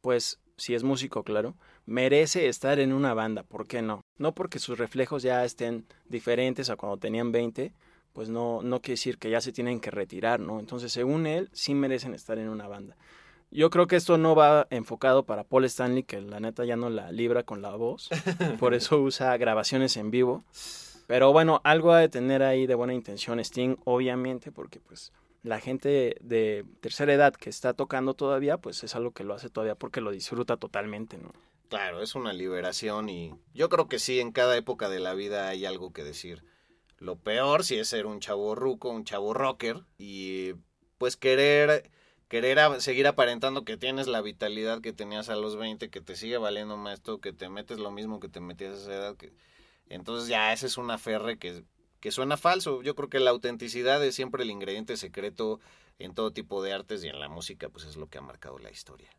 pues 0.00 0.40
si 0.56 0.74
es 0.74 0.82
músico, 0.82 1.22
claro, 1.22 1.54
merece 1.84 2.48
estar 2.48 2.80
en 2.80 2.92
una 2.92 3.14
banda, 3.14 3.42
¿por 3.42 3.66
qué 3.66 3.82
no? 3.82 4.00
No 4.16 4.34
porque 4.34 4.58
sus 4.58 4.78
reflejos 4.78 5.22
ya 5.22 5.44
estén 5.44 5.86
diferentes 6.06 6.70
a 6.70 6.76
cuando 6.76 6.96
tenían 6.96 7.32
20, 7.32 7.72
pues 8.12 8.28
no, 8.28 8.62
no 8.62 8.80
quiere 8.80 8.94
decir 8.94 9.18
que 9.18 9.30
ya 9.30 9.40
se 9.40 9.52
tienen 9.52 9.80
que 9.80 9.90
retirar, 9.90 10.40
¿no? 10.40 10.60
Entonces, 10.60 10.92
según 10.92 11.26
él, 11.26 11.48
sí 11.52 11.74
merecen 11.74 12.14
estar 12.14 12.38
en 12.38 12.48
una 12.48 12.68
banda. 12.68 12.96
Yo 13.50 13.68
creo 13.68 13.86
que 13.86 13.96
esto 13.96 14.16
no 14.16 14.34
va 14.34 14.66
enfocado 14.70 15.24
para 15.24 15.44
Paul 15.44 15.66
Stanley, 15.66 16.04
que 16.04 16.20
la 16.20 16.40
neta 16.40 16.64
ya 16.64 16.76
no 16.76 16.88
la 16.88 17.12
libra 17.12 17.42
con 17.42 17.60
la 17.60 17.74
voz, 17.76 18.08
por 18.58 18.74
eso 18.74 19.00
usa 19.00 19.36
grabaciones 19.36 19.96
en 19.96 20.10
vivo. 20.10 20.44
Pero 21.06 21.32
bueno, 21.32 21.60
algo 21.64 21.92
ha 21.92 21.98
de 21.98 22.08
tener 22.08 22.42
ahí 22.42 22.66
de 22.66 22.74
buena 22.74 22.94
intención 22.94 23.38
Sting, 23.38 23.76
obviamente, 23.84 24.52
porque 24.52 24.80
pues 24.80 25.12
la 25.42 25.60
gente 25.60 26.16
de 26.20 26.64
tercera 26.80 27.12
edad 27.12 27.34
que 27.34 27.50
está 27.50 27.74
tocando 27.74 28.14
todavía, 28.14 28.58
pues 28.58 28.84
es 28.84 28.94
algo 28.94 29.10
que 29.10 29.24
lo 29.24 29.34
hace 29.34 29.50
todavía 29.50 29.74
porque 29.74 30.00
lo 30.00 30.12
disfruta 30.12 30.56
totalmente, 30.56 31.18
¿no? 31.18 31.30
Claro, 31.68 32.02
es 32.02 32.14
una 32.14 32.32
liberación 32.32 33.08
y 33.08 33.34
yo 33.54 33.68
creo 33.68 33.88
que 33.88 33.98
sí, 33.98 34.20
en 34.20 34.32
cada 34.32 34.56
época 34.56 34.88
de 34.88 35.00
la 35.00 35.14
vida 35.14 35.48
hay 35.48 35.64
algo 35.64 35.92
que 35.92 36.04
decir. 36.04 36.44
Lo 37.02 37.16
peor 37.16 37.64
si 37.64 37.78
es 37.78 37.88
ser 37.88 38.06
un 38.06 38.20
chavo 38.20 38.54
ruco, 38.54 38.88
un 38.90 39.04
chavo 39.04 39.34
rocker 39.34 39.82
y 39.98 40.52
pues 40.98 41.16
querer 41.16 41.90
querer 42.28 42.80
seguir 42.80 43.06
aparentando 43.08 43.64
que 43.64 43.76
tienes 43.76 44.06
la 44.06 44.22
vitalidad 44.22 44.80
que 44.80 44.92
tenías 44.92 45.28
a 45.28 45.34
los 45.36 45.56
20, 45.56 45.90
que 45.90 46.00
te 46.00 46.14
sigue 46.14 46.38
valiendo 46.38 46.76
más 46.76 46.94
esto, 46.94 47.20
que 47.20 47.32
te 47.32 47.48
metes 47.48 47.78
lo 47.78 47.90
mismo 47.90 48.20
que 48.20 48.28
te 48.28 48.40
metías 48.40 48.72
a 48.74 48.82
esa 48.82 48.94
edad, 48.94 49.16
que 49.16 49.32
entonces 49.88 50.28
ya 50.28 50.52
ese 50.52 50.66
es 50.66 50.78
una 50.78 50.96
ferre 50.96 51.38
que, 51.38 51.64
que 52.00 52.12
suena 52.12 52.36
falso. 52.36 52.82
Yo 52.82 52.94
creo 52.94 53.10
que 53.10 53.20
la 53.20 53.30
autenticidad 53.32 54.02
es 54.04 54.14
siempre 54.14 54.44
el 54.44 54.50
ingrediente 54.50 54.96
secreto 54.96 55.58
en 55.98 56.14
todo 56.14 56.30
tipo 56.32 56.62
de 56.62 56.72
artes 56.72 57.02
y 57.04 57.08
en 57.08 57.18
la 57.20 57.28
música, 57.28 57.68
pues 57.68 57.84
es 57.84 57.96
lo 57.96 58.06
que 58.06 58.18
ha 58.18 58.22
marcado 58.22 58.58
la 58.60 58.70
historia. 58.70 59.10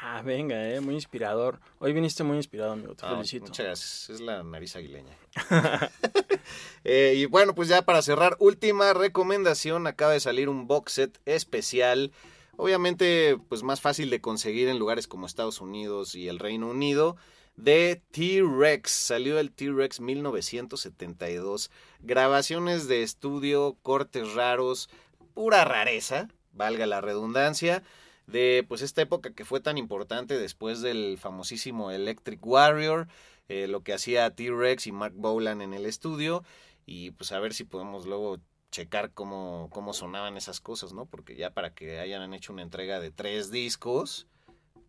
Ah, 0.00 0.22
venga, 0.22 0.68
eh, 0.70 0.80
muy 0.80 0.94
inspirador. 0.94 1.60
Hoy 1.78 1.92
viniste 1.92 2.24
muy 2.24 2.36
inspirado, 2.36 2.72
amigo. 2.72 2.94
Te 2.94 3.06
Ah, 3.06 3.10
felicito. 3.14 3.46
Muchas 3.46 3.64
gracias. 3.66 4.10
Es 4.10 4.20
la 4.20 4.42
nariz 4.42 4.76
aguileña. 4.76 5.16
Eh, 6.86 7.14
y 7.16 7.24
bueno, 7.24 7.54
pues 7.54 7.68
ya 7.68 7.80
para 7.80 8.02
cerrar, 8.02 8.36
última 8.40 8.92
recomendación. 8.92 9.86
Acaba 9.86 10.12
de 10.12 10.20
salir 10.20 10.50
un 10.50 10.66
box 10.66 10.92
set 10.92 11.18
especial. 11.24 12.12
Obviamente, 12.58 13.38
pues 13.48 13.62
más 13.62 13.80
fácil 13.80 14.10
de 14.10 14.20
conseguir 14.20 14.68
en 14.68 14.78
lugares 14.78 15.08
como 15.08 15.24
Estados 15.24 15.62
Unidos 15.62 16.14
y 16.14 16.28
el 16.28 16.38
Reino 16.38 16.68
Unido. 16.68 17.16
De 17.56 18.02
T-Rex. 18.10 18.90
Salió 18.90 19.38
el 19.38 19.50
T-Rex 19.50 20.00
1972. 20.00 21.70
Grabaciones 22.00 22.86
de 22.86 23.02
estudio, 23.02 23.78
cortes 23.82 24.34
raros, 24.34 24.90
pura 25.32 25.64
rareza, 25.64 26.28
valga 26.52 26.84
la 26.84 27.00
redundancia 27.00 27.82
de 28.26 28.64
pues 28.66 28.82
esta 28.82 29.02
época 29.02 29.32
que 29.32 29.44
fue 29.44 29.60
tan 29.60 29.78
importante 29.78 30.38
después 30.38 30.80
del 30.80 31.18
famosísimo 31.18 31.90
Electric 31.90 32.44
Warrior, 32.44 33.08
eh, 33.48 33.66
lo 33.68 33.82
que 33.82 33.92
hacía 33.92 34.30
T-Rex 34.34 34.86
y 34.86 34.92
Mark 34.92 35.14
Bolan 35.16 35.60
en 35.60 35.74
el 35.74 35.86
estudio 35.86 36.42
y 36.86 37.10
pues 37.12 37.32
a 37.32 37.40
ver 37.40 37.54
si 37.54 37.64
podemos 37.64 38.06
luego 38.06 38.38
checar 38.70 39.12
cómo, 39.12 39.68
cómo 39.70 39.92
sonaban 39.92 40.36
esas 40.36 40.60
cosas, 40.60 40.92
¿no? 40.92 41.06
Porque 41.06 41.36
ya 41.36 41.50
para 41.50 41.74
que 41.74 42.00
hayan 42.00 42.34
hecho 42.34 42.52
una 42.52 42.62
entrega 42.62 42.98
de 42.98 43.10
tres 43.10 43.50
discos, 43.50 44.26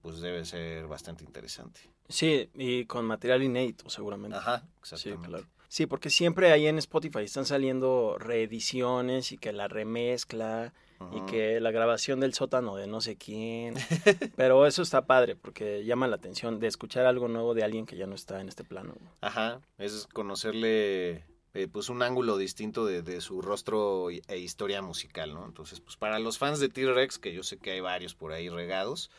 pues 0.01 0.21
debe 0.21 0.45
ser 0.45 0.87
bastante 0.87 1.23
interesante. 1.23 1.81
Sí, 2.09 2.49
y 2.55 2.85
con 2.85 3.05
material 3.05 3.43
inédito, 3.43 3.89
seguramente. 3.89 4.37
Ajá, 4.37 4.59
Sí, 4.81 4.95
exactamente. 4.95 5.27
claro. 5.27 5.47
Sí, 5.67 5.85
porque 5.87 6.09
siempre 6.09 6.51
ahí 6.51 6.67
en 6.67 6.77
Spotify 6.77 7.19
están 7.23 7.45
saliendo 7.45 8.17
reediciones 8.17 9.31
y 9.31 9.37
que 9.37 9.51
la 9.51 9.67
remezcla 9.67 10.73
y 11.11 11.21
que 11.21 11.59
la 11.59 11.71
grabación 11.71 12.19
del 12.19 12.33
sótano 12.33 12.75
de 12.75 12.87
no 12.87 13.01
sé 13.01 13.15
quién. 13.15 13.75
Pero 14.35 14.65
eso 14.65 14.81
está 14.81 15.05
padre 15.05 15.35
porque 15.35 15.83
llama 15.85 16.07
la 16.07 16.15
atención 16.15 16.59
de 16.59 16.67
escuchar 16.67 17.05
algo 17.05 17.27
nuevo 17.27 17.53
de 17.53 17.63
alguien 17.63 17.85
que 17.85 17.97
ya 17.97 18.07
no 18.07 18.15
está 18.15 18.41
en 18.41 18.49
este 18.49 18.63
plano. 18.63 18.95
Ajá, 19.21 19.61
es 19.77 20.07
conocerle 20.13 21.23
eh, 21.53 21.67
pues 21.71 21.89
un 21.89 22.01
ángulo 22.01 22.37
distinto 22.37 22.85
de, 22.85 23.01
de 23.01 23.21
su 23.21 23.41
rostro 23.41 24.09
e 24.09 24.37
historia 24.37 24.81
musical, 24.81 25.33
¿no? 25.33 25.45
Entonces, 25.45 25.79
pues 25.79 25.95
para 25.97 26.19
los 26.19 26.37
fans 26.37 26.59
de 26.59 26.69
T-Rex, 26.69 27.17
que 27.17 27.33
yo 27.33 27.43
sé 27.43 27.57
que 27.57 27.71
hay 27.71 27.79
varios 27.79 28.13
por 28.13 28.31
ahí 28.31 28.49
regados, 28.49 29.09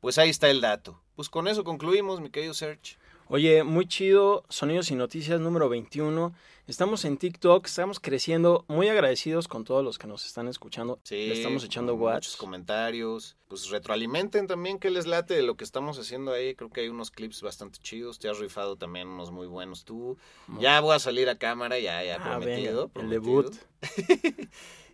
pues 0.00 0.16
ahí 0.18 0.30
está 0.30 0.50
el 0.50 0.60
dato. 0.60 1.00
Pues 1.16 1.28
con 1.28 1.48
eso 1.48 1.64
concluimos, 1.64 2.20
mi 2.20 2.30
querido 2.30 2.54
Serge. 2.54 2.96
Oye, 3.32 3.62
muy 3.62 3.86
chido, 3.86 4.42
Sonidos 4.48 4.90
y 4.90 4.96
Noticias 4.96 5.40
número 5.40 5.68
21. 5.68 6.34
Estamos 6.66 7.04
en 7.04 7.16
TikTok, 7.16 7.64
estamos 7.66 8.00
creciendo, 8.00 8.64
muy 8.66 8.88
agradecidos 8.88 9.46
con 9.46 9.64
todos 9.64 9.84
los 9.84 9.98
que 9.98 10.08
nos 10.08 10.26
están 10.26 10.48
escuchando. 10.48 10.98
Sí, 11.04 11.14
Le 11.28 11.34
estamos 11.34 11.62
echando 11.64 11.94
watts. 11.94 12.26
muchos 12.26 12.36
comentarios. 12.36 13.36
Pues 13.46 13.68
retroalimenten 13.70 14.48
también 14.48 14.80
que 14.80 14.90
les 14.90 15.06
late 15.06 15.34
de 15.34 15.42
lo 15.42 15.56
que 15.56 15.62
estamos 15.62 15.96
haciendo 15.98 16.32
ahí. 16.32 16.56
Creo 16.56 16.70
que 16.70 16.80
hay 16.80 16.88
unos 16.88 17.12
clips 17.12 17.40
bastante 17.42 17.78
chidos. 17.80 18.18
Te 18.18 18.28
has 18.28 18.38
rifado 18.38 18.74
también 18.76 19.06
unos 19.06 19.30
muy 19.30 19.46
buenos 19.46 19.84
tú. 19.84 20.16
Ya 20.58 20.80
voy 20.80 20.96
a 20.96 20.98
salir 20.98 21.28
a 21.28 21.38
cámara, 21.38 21.78
ya, 21.78 22.02
ya 22.02 22.16
Ah, 22.16 22.38
prometido. 22.38 22.90
venga, 22.94 23.14
el 23.14 23.20
prometido. 23.20 23.42
debut. 23.42 23.56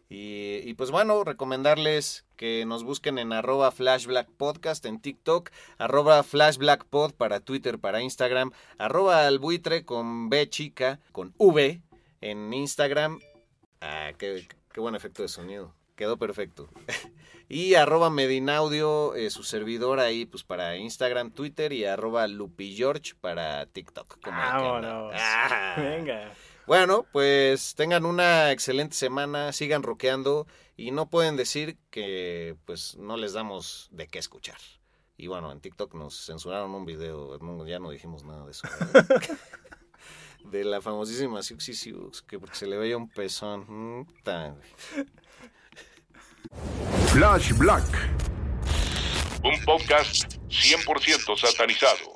Y, 0.08 0.60
y 0.64 0.74
pues 0.74 0.90
bueno, 0.90 1.24
recomendarles 1.24 2.24
que 2.36 2.64
nos 2.66 2.84
busquen 2.84 3.18
en 3.18 3.32
arroba 3.32 3.72
flashblack 3.72 4.30
podcast 4.30 4.84
en 4.86 5.00
TikTok, 5.00 5.50
arroba 5.78 6.22
flashblackpod 6.22 7.14
para 7.14 7.40
Twitter, 7.40 7.78
para 7.78 8.02
Instagram, 8.02 8.52
arroba 8.78 9.26
albuitre 9.26 9.84
con 9.84 10.28
B 10.28 10.48
chica, 10.48 11.00
con 11.12 11.34
V 11.38 11.80
en 12.20 12.52
Instagram. 12.52 13.20
Ah, 13.80 14.12
qué, 14.16 14.46
qué 14.72 14.80
buen 14.80 14.94
efecto 14.94 15.22
de 15.22 15.28
sonido. 15.28 15.74
Quedó 15.96 16.18
perfecto. 16.18 16.68
y 17.48 17.74
arroba 17.74 18.10
Medinaudio, 18.10 19.14
eh, 19.14 19.30
su 19.30 19.42
servidor 19.44 19.98
ahí, 19.98 20.26
pues 20.26 20.44
para 20.44 20.76
Instagram, 20.76 21.30
Twitter 21.30 21.72
y 21.72 21.86
arroba 21.86 22.26
Lupigeorge 22.26 23.14
para 23.20 23.64
TikTok. 23.66 24.20
como. 24.20 24.36
Vámonos. 24.36 25.14
Ah. 25.16 25.74
Venga. 25.78 26.32
Bueno, 26.66 27.07
pues 27.12 27.76
tengan 27.76 28.05
una 28.05 28.50
excelente 28.50 28.96
semana, 28.96 29.52
sigan 29.52 29.85
rockeando 29.85 30.48
y 30.76 30.90
no 30.90 31.09
pueden 31.09 31.37
decir 31.37 31.79
que 31.90 32.57
pues 32.64 32.96
no 32.96 33.16
les 33.16 33.35
damos 33.35 33.88
de 33.92 34.09
qué 34.09 34.18
escuchar. 34.18 34.59
Y 35.16 35.29
bueno, 35.29 35.52
en 35.52 35.61
TikTok 35.61 35.94
nos 35.94 36.26
censuraron 36.26 36.74
un 36.74 36.85
video, 36.85 37.38
no, 37.38 37.64
ya 37.66 37.79
no 37.79 37.90
dijimos 37.90 38.24
nada 38.24 38.44
de 38.44 38.50
eso. 38.50 38.68
de 40.44 40.64
la 40.64 40.81
famosísima 40.81 41.40
Siuxi 41.40 41.72
Siux, 41.72 42.22
que 42.22 42.38
porque 42.38 42.57
se 42.57 42.66
le 42.66 42.76
veía 42.76 42.96
un 42.96 43.09
pezón. 43.09 44.07
Flash 47.12 47.52
Black. 47.57 47.87
Un 49.44 49.64
podcast 49.64 50.35
100% 50.48 51.38
satanizado. 51.38 52.15